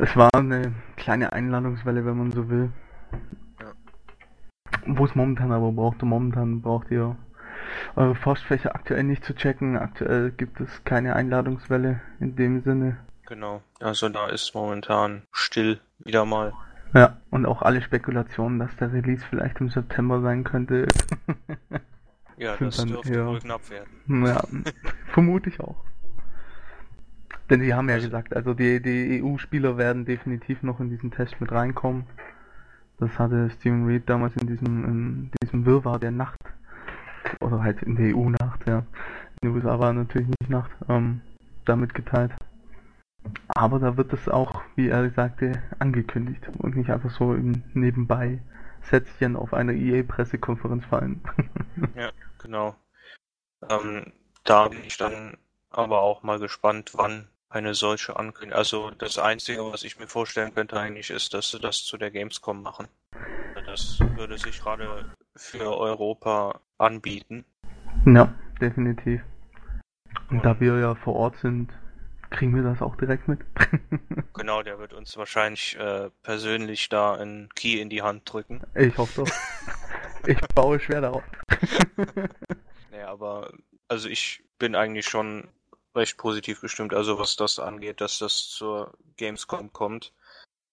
Es 0.00 0.16
war 0.16 0.30
eine 0.34 0.74
kleine 0.96 1.32
Einladungswelle, 1.32 2.04
wenn 2.04 2.18
man 2.18 2.32
so 2.32 2.48
will. 2.48 2.72
Ja. 3.60 3.72
Wo 4.86 5.04
es 5.04 5.14
momentan 5.14 5.52
aber 5.52 5.70
braucht, 5.70 6.02
momentan 6.02 6.60
braucht 6.60 6.90
ihr 6.90 7.16
eure 7.94 8.16
Forschfächer 8.16 8.74
aktuell 8.74 9.04
nicht 9.04 9.24
zu 9.24 9.34
checken. 9.34 9.76
Aktuell 9.76 10.32
gibt 10.32 10.60
es 10.60 10.84
keine 10.84 11.14
Einladungswelle 11.14 12.00
in 12.18 12.34
dem 12.34 12.62
Sinne. 12.62 12.98
Genau, 13.26 13.62
also 13.80 14.08
da 14.08 14.28
ist 14.28 14.54
momentan 14.54 15.22
still 15.32 15.80
wieder 15.98 16.24
mal. 16.24 16.52
Ja, 16.92 17.16
und 17.30 17.46
auch 17.46 17.62
alle 17.62 17.82
Spekulationen, 17.82 18.58
dass 18.58 18.76
der 18.76 18.92
Release 18.92 19.24
vielleicht 19.28 19.60
im 19.60 19.70
September 19.70 20.20
sein 20.20 20.44
könnte. 20.44 20.86
ja, 22.36 22.56
das 22.56 22.76
dann 22.76 22.88
dürfte 22.88 23.14
eher... 23.14 23.26
wohl 23.26 23.40
knapp 23.40 23.68
werden. 23.70 24.26
Ja, 24.26 24.42
vermute 25.12 25.48
ich 25.48 25.58
auch. 25.60 25.76
Denn 27.50 27.60
sie 27.60 27.74
haben 27.74 27.88
ja 27.88 27.96
also... 27.96 28.08
gesagt, 28.08 28.36
also 28.36 28.54
die, 28.54 28.80
die 28.80 29.22
EU-Spieler 29.22 29.76
werden 29.76 30.04
definitiv 30.04 30.62
noch 30.62 30.78
in 30.78 30.90
diesen 30.90 31.10
Test 31.10 31.40
mit 31.40 31.50
reinkommen. 31.50 32.06
Das 32.98 33.18
hatte 33.18 33.50
Steven 33.50 33.86
Reed 33.86 34.08
damals 34.08 34.36
in 34.36 34.46
diesem, 34.46 34.84
in 34.84 35.30
diesem 35.42 35.66
Wirrwarr 35.66 35.98
der 35.98 36.12
Nacht, 36.12 36.38
oder 37.40 37.62
halt 37.62 37.82
in 37.82 37.96
der 37.96 38.14
EU-Nacht, 38.14 38.68
ja. 38.68 38.84
In 39.40 39.48
den 39.48 39.56
USA 39.56 39.78
war 39.78 39.92
natürlich 39.92 40.28
nicht 40.28 40.50
Nacht, 40.50 40.70
ähm, 40.88 41.22
damit 41.64 41.92
geteilt. 41.94 42.32
Aber 43.48 43.78
da 43.78 43.96
wird 43.96 44.12
es 44.12 44.28
auch, 44.28 44.62
wie 44.76 44.88
er 44.88 45.10
sagte, 45.10 45.62
angekündigt 45.78 46.48
und 46.58 46.76
nicht 46.76 46.90
einfach 46.90 47.10
so 47.10 47.34
im 47.34 47.62
Nebenbei 47.72 48.40
Sätzchen 48.90 49.36
auf 49.36 49.54
einer 49.54 49.72
EA-Pressekonferenz 49.72 50.84
fallen. 50.86 51.22
ja, 51.94 52.10
genau. 52.38 52.74
Ähm, 53.68 54.12
da 54.44 54.68
bin 54.68 54.84
ich 54.84 54.96
dann 54.96 55.36
aber 55.70 56.02
auch 56.02 56.22
mal 56.22 56.38
gespannt, 56.38 56.92
wann 56.94 57.28
eine 57.48 57.74
solche 57.74 58.16
Ankündigung. 58.16 58.58
Also 58.58 58.90
das 58.90 59.18
Einzige, 59.18 59.64
was 59.72 59.84
ich 59.84 59.98
mir 59.98 60.08
vorstellen 60.08 60.54
könnte 60.54 60.78
eigentlich, 60.78 61.10
ist, 61.10 61.34
dass 61.34 61.50
sie 61.50 61.60
das 61.60 61.84
zu 61.84 61.96
der 61.96 62.10
Gamescom 62.10 62.62
machen. 62.62 62.88
Das 63.66 63.98
würde 64.16 64.36
sich 64.38 64.60
gerade 64.60 65.12
für 65.36 65.76
Europa 65.78 66.60
anbieten. 66.78 67.44
Ja, 68.04 68.32
definitiv. 68.60 69.22
Und, 70.28 70.38
Und 70.38 70.44
da 70.44 70.60
wir 70.60 70.78
ja 70.78 70.94
vor 70.94 71.14
Ort 71.14 71.36
sind, 71.38 71.72
Kriegen 72.34 72.56
wir 72.56 72.64
das 72.64 72.82
auch 72.82 72.96
direkt 72.96 73.28
mit? 73.28 73.40
genau, 74.34 74.62
der 74.62 74.80
wird 74.80 74.92
uns 74.92 75.16
wahrscheinlich 75.16 75.78
äh, 75.78 76.10
persönlich 76.22 76.88
da 76.88 77.14
einen 77.14 77.48
Key 77.54 77.80
in 77.80 77.88
die 77.88 78.02
Hand 78.02 78.22
drücken. 78.32 78.62
Ich 78.74 78.98
hoffe 78.98 79.22
doch. 79.22 79.32
ich 80.26 80.40
baue 80.54 80.80
schwer 80.80 81.00
darauf. 81.00 81.22
naja, 82.90 83.08
aber 83.08 83.52
also 83.86 84.08
ich 84.08 84.42
bin 84.58 84.74
eigentlich 84.74 85.06
schon 85.06 85.48
recht 85.94 86.16
positiv 86.16 86.60
gestimmt, 86.60 86.92
also 86.92 87.20
was 87.20 87.36
das 87.36 87.60
angeht, 87.60 88.00
dass 88.00 88.18
das 88.18 88.48
zur 88.48 88.92
Gamescom 89.16 89.72
kommt. 89.72 90.12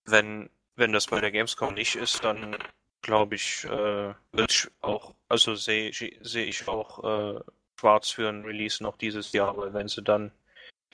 Wenn, 0.06 0.50
wenn 0.76 0.93
das 0.93 1.06
bei 1.06 1.21
der 1.21 1.32
Gamescom 1.32 1.76
nicht 1.76 1.95
ist, 1.95 2.24
dann 2.24 2.58
glaube 3.04 3.36
ich, 3.36 3.65
äh, 3.65 4.15
wird 4.32 4.52
ich 4.52 4.67
auch, 4.82 5.13
also 5.30 5.54
sehe 5.54 5.91
seh 5.93 6.43
ich 6.43 6.67
auch 6.67 7.04
äh, 7.36 7.39
schwarz 7.80 8.10
für 8.10 8.30
ein 8.30 8.45
Release 8.45 8.82
noch 8.82 8.97
dieses 8.97 9.32
Jahr, 9.32 9.56
weil 9.58 9.76
wenn 9.76 9.88
sie 9.88 10.02
dann 10.02 10.32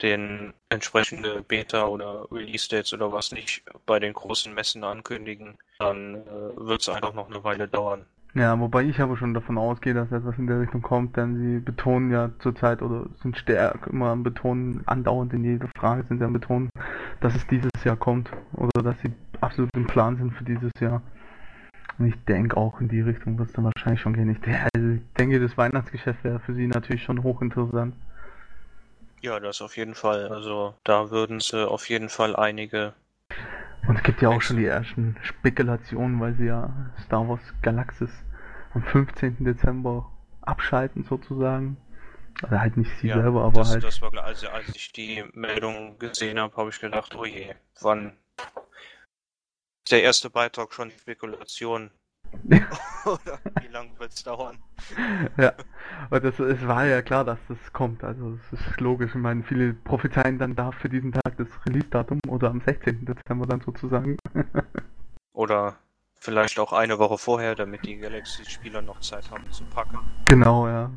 den 0.01 0.53
entsprechende 0.69 1.41
Beta 1.41 1.86
oder 1.86 2.27
Release 2.31 2.69
Dates 2.69 2.93
oder 2.93 3.12
was 3.12 3.31
nicht 3.31 3.63
bei 3.86 3.99
den 3.99 4.13
großen 4.13 4.53
Messen 4.53 4.83
ankündigen, 4.83 5.57
dann 5.79 6.15
äh, 6.15 6.55
wird 6.55 6.81
es 6.81 6.89
einfach 6.89 7.13
noch 7.13 7.29
eine 7.29 7.43
Weile 7.43 7.67
dauern. 7.67 8.05
Ja, 8.33 8.60
wobei 8.60 8.83
ich 8.83 8.99
aber 8.99 9.17
schon 9.17 9.33
davon 9.33 9.57
ausgehe, 9.57 9.95
dass 9.95 10.12
etwas 10.12 10.38
in 10.38 10.45
der 10.45 10.60
Richtung 10.60 10.83
kommt, 10.83 11.17
denn 11.17 11.38
sie 11.38 11.60
betonen 11.60 12.12
ja 12.12 12.29
zurzeit 12.39 12.83
oder 12.83 13.07
sind 13.23 13.36
stärker 13.38 13.89
immer 13.89 14.10
am 14.10 14.21
Betonen, 14.21 14.83
andauernd 14.86 15.33
in 15.33 15.43
jeder 15.43 15.69
Frage 15.75 16.03
sind 16.03 16.19
sie 16.19 16.25
am 16.25 16.33
Betonen, 16.33 16.69
dass 17.19 17.33
es 17.36 17.47
dieses 17.47 17.71
Jahr 17.83 17.95
kommt 17.95 18.29
oder 18.53 18.83
dass 18.83 18.99
sie 19.01 19.12
absolut 19.41 19.71
im 19.75 19.88
Plan 19.88 20.17
sind 20.17 20.33
für 20.33 20.43
dieses 20.43 20.71
Jahr. 20.79 21.01
Und 21.97 22.05
ich 22.05 22.25
denke 22.25 22.57
auch 22.57 22.79
in 22.79 22.89
die 22.89 23.01
Richtung 23.01 23.39
wird 23.39 23.49
es 23.49 23.55
dann 23.55 23.65
wahrscheinlich 23.65 24.01
schon 24.01 24.13
gehen. 24.13 24.29
Also 24.75 24.88
ich 24.89 25.01
denke, 25.17 25.39
das 25.39 25.57
Weihnachtsgeschäft 25.57 26.23
wäre 26.23 26.39
für 26.39 26.53
sie 26.53 26.67
natürlich 26.67 27.01
schon 27.03 27.23
hochinteressant. 27.23 27.95
Ja, 29.21 29.39
das 29.39 29.62
auf 29.62 29.77
jeden 29.77 29.95
Fall. 29.95 30.27
Also 30.30 30.75
da 30.84 31.10
würden 31.10 31.39
sie 31.39 31.67
auf 31.67 31.89
jeden 31.89 32.10
Fall 32.10 32.36
einige. 32.36 32.93
Und 33.88 33.95
es 33.97 34.03
gibt 34.03 34.21
ja 34.21 34.30
auch 34.30 34.41
schon 34.41 34.58
die 34.58 34.65
ersten 34.65 35.17
Spekulationen, 35.23 36.19
weil 36.19 36.36
sie 36.36 36.45
ja 36.45 36.91
Star 37.06 37.27
Wars 37.27 37.41
Galaxis 37.62 38.12
am 38.73 38.84
15. 38.84 39.43
Dezember 39.43 40.12
abschalten 40.41 41.03
sozusagen. 41.03 41.77
Also 42.43 42.60
halt 42.60 42.77
nicht 42.77 42.91
sie 42.99 43.08
ja, 43.08 43.15
selber, 43.15 43.43
aber 43.45 43.62
das, 43.62 43.71
halt. 43.71 43.84
Das 43.84 44.01
war, 44.01 44.13
also 44.23 44.49
als 44.49 44.75
ich 44.75 44.91
die 44.91 45.23
Meldung 45.34 45.97
gesehen 45.97 46.39
habe, 46.39 46.56
habe 46.56 46.69
ich 46.69 46.80
gedacht, 46.80 47.15
oh 47.15 47.25
je, 47.25 47.56
wann 47.82 48.15
ist 49.84 49.91
der 49.91 50.03
erste 50.03 50.30
Beitrag 50.30 50.73
schon 50.73 50.91
Spekulation? 50.91 51.89
Oder 53.06 53.40
wie 53.62 53.68
lange 53.68 53.90
wird 54.00 54.12
es 54.12 54.24
dauern? 54.24 54.58
ja, 55.38 55.54
und 56.10 56.24
das, 56.24 56.40
es 56.40 56.68
war 56.68 56.86
ja 56.86 57.02
klar, 57.02 57.24
dass 57.24 57.40
das 57.48 57.58
kommt. 57.74 58.04
Also 58.04 58.38
es 58.52 58.60
ist 58.60 58.80
logisch. 58.82 59.12
Ich 59.12 59.22
meine, 59.22 59.44
viele 59.44 59.74
prophezeien 59.74 60.40
dann 60.40 60.56
da 60.56 60.72
für 60.72 60.90
diesen 60.90 61.12
Tag 61.12 61.38
das 61.38 61.48
Release-Datum 61.66 62.20
oder 62.28 62.50
am 62.50 62.62
16. 62.62 63.06
Dezember 63.06 63.46
dann 63.46 63.62
sozusagen. 63.62 64.18
oder 65.34 65.78
vielleicht 66.20 66.60
auch 66.60 66.74
eine 66.74 67.00
Woche 67.00 67.18
vorher, 67.18 67.56
damit 67.56 67.86
die 67.86 67.98
Galaxy-Spieler 67.98 68.82
noch 68.82 69.00
Zeit 69.02 69.30
haben 69.32 69.50
zu 69.52 69.63
packen. 69.66 70.00
Genau, 70.26 70.68
ja. 70.68 70.92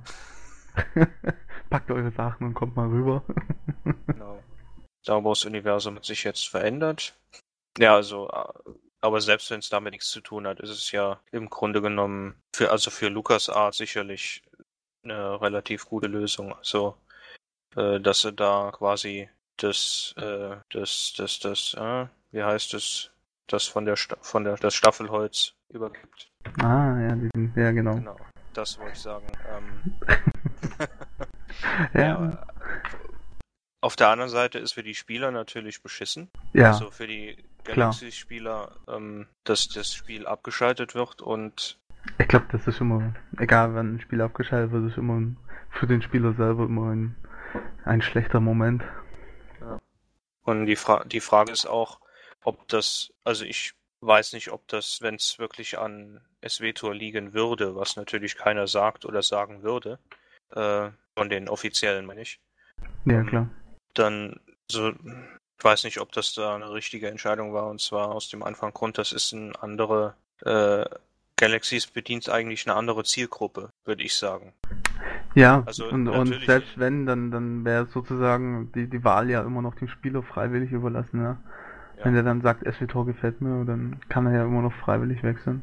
Packt 1.70 1.90
eure 1.90 2.10
Sachen 2.10 2.48
und 2.48 2.54
kommt 2.54 2.76
mal 2.76 2.88
rüber. 2.88 3.22
genau. 4.06 4.42
Star 5.02 5.24
Wars-Universum 5.24 5.96
hat 5.96 6.04
sich 6.04 6.24
jetzt 6.24 6.48
verändert. 6.48 7.14
Ja, 7.78 7.94
also 7.94 8.28
äh, 8.28 8.70
aber 9.00 9.20
selbst 9.20 9.50
wenn 9.50 9.60
es 9.60 9.68
damit 9.68 9.92
nichts 9.92 10.10
zu 10.10 10.20
tun 10.20 10.46
hat, 10.46 10.60
ist 10.60 10.70
es 10.70 10.90
ja 10.92 11.20
im 11.32 11.48
Grunde 11.48 11.80
genommen 11.80 12.34
für, 12.54 12.70
also 12.70 12.90
für 12.90 13.08
LucasArts 13.08 13.78
sicherlich 13.78 14.42
eine 15.02 15.40
relativ 15.40 15.86
gute 15.86 16.06
Lösung. 16.06 16.54
Also, 16.54 16.96
äh, 17.76 18.00
dass 18.00 18.24
er 18.24 18.32
da 18.32 18.70
quasi 18.72 19.28
das, 19.56 20.14
äh, 20.18 20.56
das, 20.70 21.14
das, 21.16 21.38
das, 21.38 21.74
äh, 21.74 22.06
wie 22.32 22.42
heißt 22.42 22.74
es, 22.74 23.10
das 23.46 23.66
von 23.66 23.84
der, 23.84 23.96
Sta 23.96 24.16
von 24.20 24.44
der, 24.44 24.56
das 24.56 24.74
Staffelholz 24.74 25.54
übergibt. 25.70 26.30
Ah, 26.58 26.98
ja, 27.00 27.14
diesen, 27.14 27.52
ja, 27.56 27.70
genau. 27.70 27.94
Genau, 27.94 28.16
das 28.52 28.78
wollte 28.78 28.92
ich 28.92 29.00
sagen. 29.00 29.26
Ähm, 29.48 30.00
ja. 31.94 32.00
ja. 32.00 32.46
Auf 33.82 33.96
der 33.96 34.08
anderen 34.08 34.30
Seite 34.30 34.58
ist 34.58 34.72
für 34.72 34.82
die 34.82 34.94
Spieler 34.94 35.30
natürlich 35.30 35.82
beschissen. 35.82 36.30
Ja. 36.52 36.68
Also 36.72 36.90
für 36.90 37.06
die 37.06 37.42
Galaxy-Spieler, 37.64 38.76
ähm, 38.88 39.26
dass 39.44 39.68
das 39.68 39.94
Spiel 39.94 40.26
abgeschaltet 40.26 40.94
wird 40.94 41.22
und. 41.22 41.78
Ich 42.18 42.28
glaube, 42.28 42.46
das 42.50 42.66
ist 42.66 42.80
immer, 42.80 43.14
egal 43.38 43.74
wann 43.74 43.96
ein 43.96 44.00
Spiel 44.00 44.20
abgeschaltet 44.22 44.72
wird, 44.72 44.90
ist 44.90 44.96
immer 44.96 45.14
ein, 45.14 45.36
für 45.70 45.86
den 45.86 46.02
Spieler 46.02 46.32
selber 46.34 46.64
immer 46.64 46.90
ein, 46.90 47.14
ein 47.84 48.00
schlechter 48.02 48.40
Moment. 48.40 48.82
Ja. 49.60 49.78
Und 50.42 50.66
die, 50.66 50.76
Fra 50.76 51.04
die 51.04 51.20
Frage 51.20 51.52
ist 51.52 51.66
auch, 51.66 52.00
ob 52.42 52.66
das, 52.68 53.12
also 53.24 53.44
ich 53.44 53.74
weiß 54.00 54.32
nicht, 54.32 54.50
ob 54.50 54.66
das, 54.68 55.02
wenn 55.02 55.16
es 55.16 55.38
wirklich 55.38 55.78
an 55.78 56.20
SW-Tour 56.46 56.94
liegen 56.94 57.34
würde, 57.34 57.76
was 57.76 57.96
natürlich 57.96 58.36
keiner 58.36 58.66
sagt 58.66 59.04
oder 59.04 59.22
sagen 59.22 59.62
würde, 59.62 59.98
äh, 60.52 60.90
von 61.14 61.28
den 61.28 61.48
Offiziellen 61.48 62.06
meine 62.06 62.22
ich. 62.22 62.40
Ja, 63.04 63.22
klar. 63.24 63.48
Dann 63.94 64.40
so 64.70 64.92
ich 65.60 65.64
weiß 65.64 65.84
nicht, 65.84 66.00
ob 66.00 66.10
das 66.12 66.32
da 66.32 66.54
eine 66.54 66.72
richtige 66.72 67.08
Entscheidung 67.08 67.52
war, 67.52 67.68
und 67.68 67.82
zwar 67.82 68.12
aus 68.12 68.30
dem 68.30 68.42
einfachen 68.42 68.72
Grund, 68.72 68.96
das 68.96 69.12
ist 69.12 69.32
ein 69.32 69.54
andere, 69.56 70.14
äh, 70.42 70.86
Galaxies 71.36 71.86
bedient 71.86 72.30
eigentlich 72.30 72.66
eine 72.66 72.76
andere 72.76 73.04
Zielgruppe, 73.04 73.68
würde 73.84 74.02
ich 74.02 74.16
sagen. 74.16 74.54
Ja, 75.34 75.62
also 75.66 75.86
und, 75.88 76.08
und 76.08 76.46
selbst 76.46 76.78
wenn, 76.78 77.04
dann, 77.04 77.30
dann 77.30 77.66
wäre 77.66 77.86
sozusagen 77.92 78.72
die, 78.74 78.88
die 78.88 79.04
Wahl 79.04 79.28
ja 79.28 79.42
immer 79.42 79.60
noch 79.60 79.74
dem 79.74 79.88
Spieler 79.88 80.22
freiwillig 80.22 80.72
überlassen, 80.72 81.20
ja. 81.20 81.36
ja. 81.98 82.04
Wenn 82.06 82.16
er 82.16 82.22
dann 82.22 82.40
sagt, 82.40 82.64
SWTOR 82.66 83.04
gefällt 83.04 83.42
mir, 83.42 83.62
dann 83.66 84.00
kann 84.08 84.24
er 84.26 84.32
ja 84.32 84.44
immer 84.44 84.62
noch 84.62 84.72
freiwillig 84.72 85.22
wechseln. 85.22 85.62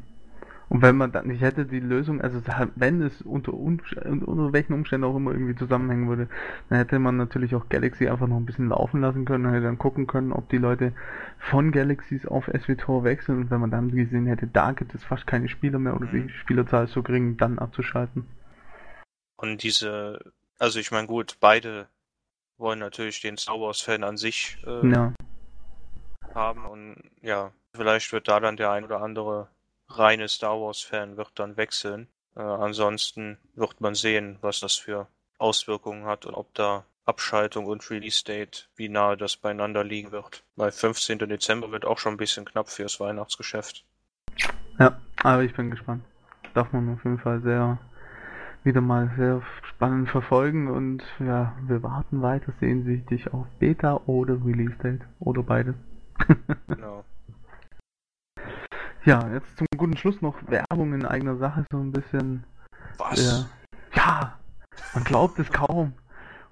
Und 0.70 0.82
wenn 0.82 0.96
man 0.96 1.12
dann 1.12 1.28
nicht 1.28 1.40
hätte 1.40 1.64
die 1.64 1.80
Lösung, 1.80 2.20
also 2.20 2.42
wenn 2.76 3.00
es 3.00 3.22
unter, 3.22 3.54
unter 3.54 4.52
welchen 4.52 4.74
Umständen 4.74 5.04
auch 5.04 5.16
immer 5.16 5.32
irgendwie 5.32 5.54
zusammenhängen 5.54 6.08
würde, 6.08 6.28
dann 6.68 6.78
hätte 6.78 6.98
man 6.98 7.16
natürlich 7.16 7.54
auch 7.54 7.68
Galaxy 7.70 8.06
einfach 8.06 8.26
noch 8.26 8.36
ein 8.36 8.44
bisschen 8.44 8.68
laufen 8.68 9.00
lassen 9.00 9.24
können, 9.24 9.44
dann 9.44 9.54
hätte 9.54 9.64
dann 9.64 9.78
gucken 9.78 10.06
können, 10.06 10.32
ob 10.32 10.48
die 10.50 10.58
Leute 10.58 10.92
von 11.38 11.72
Galaxies 11.72 12.26
auf 12.26 12.46
SWTOR 12.46 13.02
wechseln 13.04 13.38
und 13.38 13.50
wenn 13.50 13.60
man 13.60 13.70
dann 13.70 13.90
gesehen 13.90 14.26
hätte, 14.26 14.46
da 14.46 14.72
gibt 14.72 14.94
es 14.94 15.02
fast 15.02 15.26
keine 15.26 15.48
Spieler 15.48 15.78
mehr 15.78 15.96
oder 15.96 16.06
die 16.06 16.18
mhm. 16.18 16.28
Spielerzahl 16.28 16.84
ist 16.84 16.92
so 16.92 17.02
gering, 17.02 17.38
dann 17.38 17.58
abzuschalten. 17.58 18.26
Und 19.36 19.62
diese, 19.62 20.18
also 20.58 20.80
ich 20.80 20.90
meine 20.90 21.06
gut, 21.06 21.38
beide 21.40 21.88
wollen 22.58 22.80
natürlich 22.80 23.22
den 23.22 23.38
Star 23.38 23.58
Wars 23.58 23.80
Fan 23.80 24.04
an 24.04 24.18
sich 24.18 24.58
äh, 24.66 24.86
ja. 24.86 25.14
haben 26.34 26.66
und 26.66 26.96
ja, 27.22 27.52
vielleicht 27.74 28.12
wird 28.12 28.28
da 28.28 28.38
dann 28.40 28.58
der 28.58 28.70
ein 28.70 28.84
oder 28.84 29.00
andere 29.00 29.48
reine 29.88 30.28
Star 30.28 30.60
Wars-Fan 30.60 31.16
wird 31.16 31.30
dann 31.34 31.56
wechseln. 31.56 32.08
Äh, 32.36 32.40
ansonsten 32.40 33.38
wird 33.54 33.80
man 33.80 33.94
sehen, 33.94 34.38
was 34.40 34.60
das 34.60 34.76
für 34.76 35.08
Auswirkungen 35.38 36.04
hat 36.04 36.26
und 36.26 36.34
ob 36.34 36.52
da 36.54 36.84
Abschaltung 37.04 37.66
und 37.66 37.88
Release-Date, 37.90 38.68
wie 38.76 38.88
nahe 38.88 39.16
das 39.16 39.36
beieinander 39.36 39.82
liegen 39.82 40.12
wird. 40.12 40.44
Weil 40.56 40.72
15. 40.72 41.18
Dezember 41.20 41.72
wird 41.72 41.86
auch 41.86 41.98
schon 41.98 42.14
ein 42.14 42.18
bisschen 42.18 42.44
knapp 42.44 42.68
fürs 42.68 43.00
Weihnachtsgeschäft. 43.00 43.84
Ja, 44.78 45.00
aber 45.22 45.42
ich 45.42 45.54
bin 45.54 45.70
gespannt. 45.70 46.04
Darf 46.54 46.72
man 46.72 46.94
auf 46.94 47.04
jeden 47.04 47.18
Fall 47.18 47.40
sehr 47.40 47.78
wieder 48.64 48.80
mal 48.80 49.10
sehr 49.16 49.42
spannend 49.62 50.10
verfolgen 50.10 50.68
und 50.68 51.02
ja, 51.20 51.56
wir 51.66 51.82
warten 51.82 52.20
weiter 52.20 52.52
sehnsüchtig 52.60 53.32
auf 53.32 53.46
Beta 53.58 54.02
oder 54.06 54.34
Release 54.44 54.76
Date 54.82 55.02
oder 55.20 55.42
beides. 55.42 55.74
genau. 56.66 57.04
Ja, 59.04 59.28
jetzt 59.32 59.56
zum 59.56 59.66
guten 59.76 59.96
Schluss 59.96 60.20
noch 60.20 60.36
Werbung 60.48 60.92
in 60.92 61.06
eigener 61.06 61.36
Sache, 61.36 61.64
so 61.70 61.78
ein 61.78 61.92
bisschen. 61.92 62.44
Was? 62.98 63.18
Äh, 63.18 63.44
ja, 63.94 64.38
man 64.94 65.04
glaubt 65.04 65.38
es 65.38 65.50
kaum. 65.50 65.94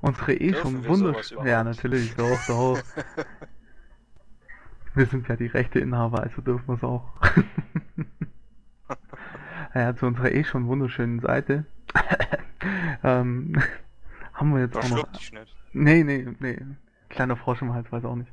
Unsere 0.01 0.35
eh 0.35 0.53
Dürfen 0.53 0.85
schon 0.85 0.87
wunderschön. 0.87 1.47
Ja, 1.47 1.65
natürlich, 1.65 2.15
doch, 2.15 2.39
doch. 2.47 2.79
wir 4.95 5.07
sind 5.07 5.27
ja 5.29 5.37
die 5.37 5.47
rechte 5.47 5.81
Inhaber, 5.81 6.23
also 6.23 6.43
dürfen 6.43 6.69
wir 6.69 6.75
es 6.75 6.85
auch. 6.85 7.13
ja, 9.75 9.97
zu 9.97 10.07
unserer 10.07 10.33
eh 10.33 10.45
schon 10.45 10.67
wunderschönen 10.67 11.21
Seite. 11.21 11.65
ähm, 13.03 13.61
haben 14.33 14.55
wir 14.55 14.63
jetzt 14.63 14.77
das 14.77 14.93
auch 14.93 14.97
noch. 14.97 15.13
Dich 15.13 15.33
nicht. 15.33 15.57
Nee, 15.73 16.05
nee, 16.05 16.29
nee. 16.39 16.61
Kleiner 17.09 17.37
Frosch 17.37 17.63
im 17.63 17.73
Hals, 17.73 17.91
weiß 17.91 18.05
auch 18.05 18.17
nicht 18.17 18.31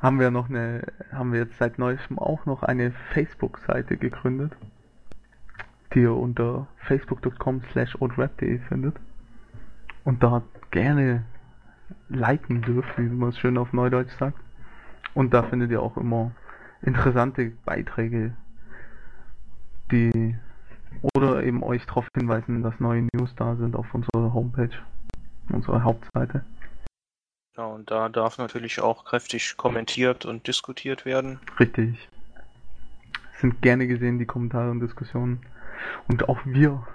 haben 0.00 0.18
wir 0.18 0.30
noch 0.30 0.48
eine, 0.48 0.82
haben 1.12 1.32
wir 1.32 1.40
jetzt 1.40 1.58
seit 1.58 1.78
neuestem 1.78 2.18
auch 2.18 2.46
noch 2.46 2.62
eine 2.62 2.92
Facebook-Seite 3.12 3.96
gegründet, 3.96 4.52
die 5.94 6.00
ihr 6.00 6.14
unter 6.14 6.66
facebook.com 6.86 7.62
slash 7.72 7.96
findet 8.68 8.96
und 10.04 10.22
da 10.22 10.42
gerne 10.70 11.24
liken 12.08 12.62
dürft, 12.62 12.96
wie 12.98 13.02
man 13.02 13.30
es 13.30 13.38
schön 13.38 13.58
auf 13.58 13.72
Neudeutsch 13.72 14.12
sagt. 14.18 14.38
Und 15.14 15.34
da 15.34 15.42
findet 15.42 15.70
ihr 15.70 15.82
auch 15.82 15.96
immer 15.96 16.30
interessante 16.82 17.52
Beiträge, 17.64 18.32
die 19.90 20.36
oder 21.14 21.42
eben 21.42 21.62
euch 21.62 21.84
darauf 21.86 22.06
hinweisen, 22.16 22.62
dass 22.62 22.78
neue 22.80 23.06
News 23.14 23.34
da 23.36 23.56
sind 23.56 23.76
auf 23.76 23.92
unserer 23.94 24.32
Homepage, 24.32 24.70
unserer 25.50 25.82
Hauptseite. 25.84 26.44
Ja, 27.60 27.66
und 27.66 27.90
da 27.90 28.08
darf 28.08 28.38
natürlich 28.38 28.80
auch 28.80 29.04
kräftig 29.04 29.58
kommentiert 29.58 30.24
und 30.24 30.46
diskutiert 30.46 31.04
werden. 31.04 31.40
Richtig. 31.58 32.08
Sind 33.36 33.60
gerne 33.60 33.86
gesehen 33.86 34.18
die 34.18 34.24
Kommentare 34.24 34.70
und 34.70 34.80
Diskussionen. 34.80 35.42
Und 36.08 36.26
auch 36.30 36.38
wir, 36.46 36.86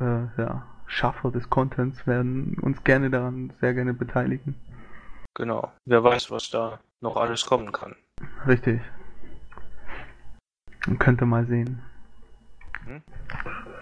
äh, 0.00 0.40
ja, 0.40 0.66
Schaffer 0.86 1.30
des 1.30 1.50
Contents, 1.50 2.06
werden 2.06 2.56
uns 2.62 2.82
gerne 2.82 3.10
daran 3.10 3.52
sehr 3.60 3.74
gerne 3.74 3.92
beteiligen. 3.92 4.54
Genau. 5.34 5.70
Wer 5.84 6.02
weiß, 6.02 6.30
was 6.30 6.48
da 6.48 6.80
noch 7.02 7.18
alles 7.18 7.44
kommen 7.44 7.70
kann. 7.70 7.94
Richtig. 8.46 8.80
Man 10.86 10.98
könnte 10.98 11.26
mal 11.26 11.44
sehen. 11.44 11.82
Hm? 12.86 13.02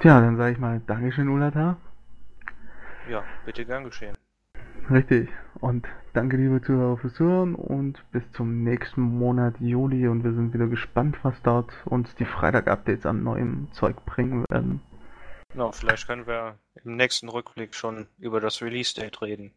Tja, 0.00 0.20
dann 0.20 0.36
sage 0.36 0.54
ich 0.54 0.58
mal 0.58 0.82
Dankeschön, 0.84 1.28
Ulata. 1.28 1.76
Ja, 3.08 3.22
bitte 3.46 3.64
gern 3.64 3.84
geschehen. 3.84 4.16
Richtig. 4.90 5.28
Und 5.60 5.86
danke, 6.12 6.36
liebe 6.36 6.60
Zuhörer, 6.62 6.96
fürs 6.96 7.14
Zuhören 7.14 7.54
und 7.54 8.02
bis 8.10 8.22
zum 8.32 8.62
nächsten 8.64 9.00
Monat 9.00 9.54
Juli. 9.60 10.08
Und 10.08 10.24
wir 10.24 10.32
sind 10.32 10.52
wieder 10.52 10.66
gespannt, 10.66 11.16
was 11.22 11.34
dort 11.42 11.72
uns 11.84 12.14
die 12.16 12.24
Freitag-Updates 12.24 13.06
an 13.06 13.22
neuem 13.22 13.68
Zeug 13.72 14.04
bringen 14.04 14.44
werden. 14.50 14.80
Na, 15.54 15.70
vielleicht 15.70 16.06
können 16.06 16.26
wir 16.26 16.58
im 16.82 16.96
nächsten 16.96 17.28
Rückblick 17.28 17.74
schon 17.74 18.08
über 18.18 18.40
das 18.40 18.60
Release-Date 18.60 19.22
reden. 19.22 19.52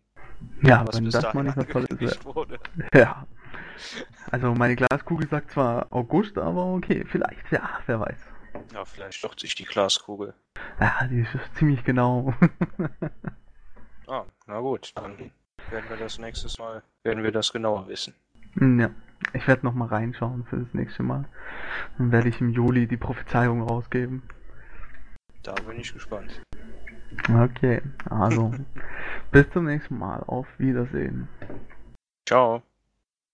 Ja, 0.62 0.86
was 0.86 0.98
wenn 0.98 1.10
das 1.10 1.34
mal 1.34 1.44
nicht 1.44 1.56
Tolles 1.56 1.90
angekündigt 1.90 2.26
wäre. 2.26 2.36
wurde. 2.36 2.60
Ja. 2.94 3.26
Also 4.32 4.54
meine 4.54 4.76
Glaskugel 4.76 5.28
sagt 5.28 5.52
zwar 5.52 5.88
August, 5.92 6.38
aber 6.38 6.74
okay, 6.74 7.04
vielleicht, 7.08 7.52
ja, 7.52 7.80
wer 7.88 8.00
weiß. 8.00 8.20
Ja, 8.74 8.86
vielleicht 8.86 9.24
doch 9.24 9.38
sich 9.38 9.56
die 9.56 9.66
Glaskugel. 9.66 10.34
Ja, 10.80 11.08
die 11.08 11.22
ist 11.22 11.30
ziemlich 11.56 11.84
genau. 11.84 12.34
Ah, 14.10 14.26
na 14.46 14.62
gut, 14.62 14.94
dann 14.96 15.32
werden 15.72 15.90
wir 15.90 15.98
das 15.98 16.20
nächstes 16.20 16.58
Mal, 16.60 16.82
werden 17.04 17.24
wir 17.24 17.32
das 17.32 17.52
genauer 17.52 17.88
wissen. 17.88 18.14
ja, 18.60 18.90
ich 19.34 19.48
werde 19.48 19.66
nochmal 19.66 19.90
reinschauen 19.90 20.46
für 20.46 20.58
das 20.58 20.74
nächste 20.74 21.04
Mal. 21.04 21.26
Dann 21.98 22.12
werde 22.12 22.30
ich 22.30 22.40
im 22.42 22.50
Juli 22.50 22.88
die 22.88 22.98
Prophezeiung 22.98 23.62
rausgeben. 23.62 24.24
Da 25.44 25.54
bin 25.54 25.80
ich 25.80 25.94
gespannt. 25.94 26.42
Okay, 27.30 27.82
also 28.10 28.54
bis 29.32 29.50
zum 29.52 29.66
nächsten 29.66 29.98
Mal. 29.98 30.24
Auf 30.28 30.48
Wiedersehen. 30.58 31.28
Ciao. 32.28 32.62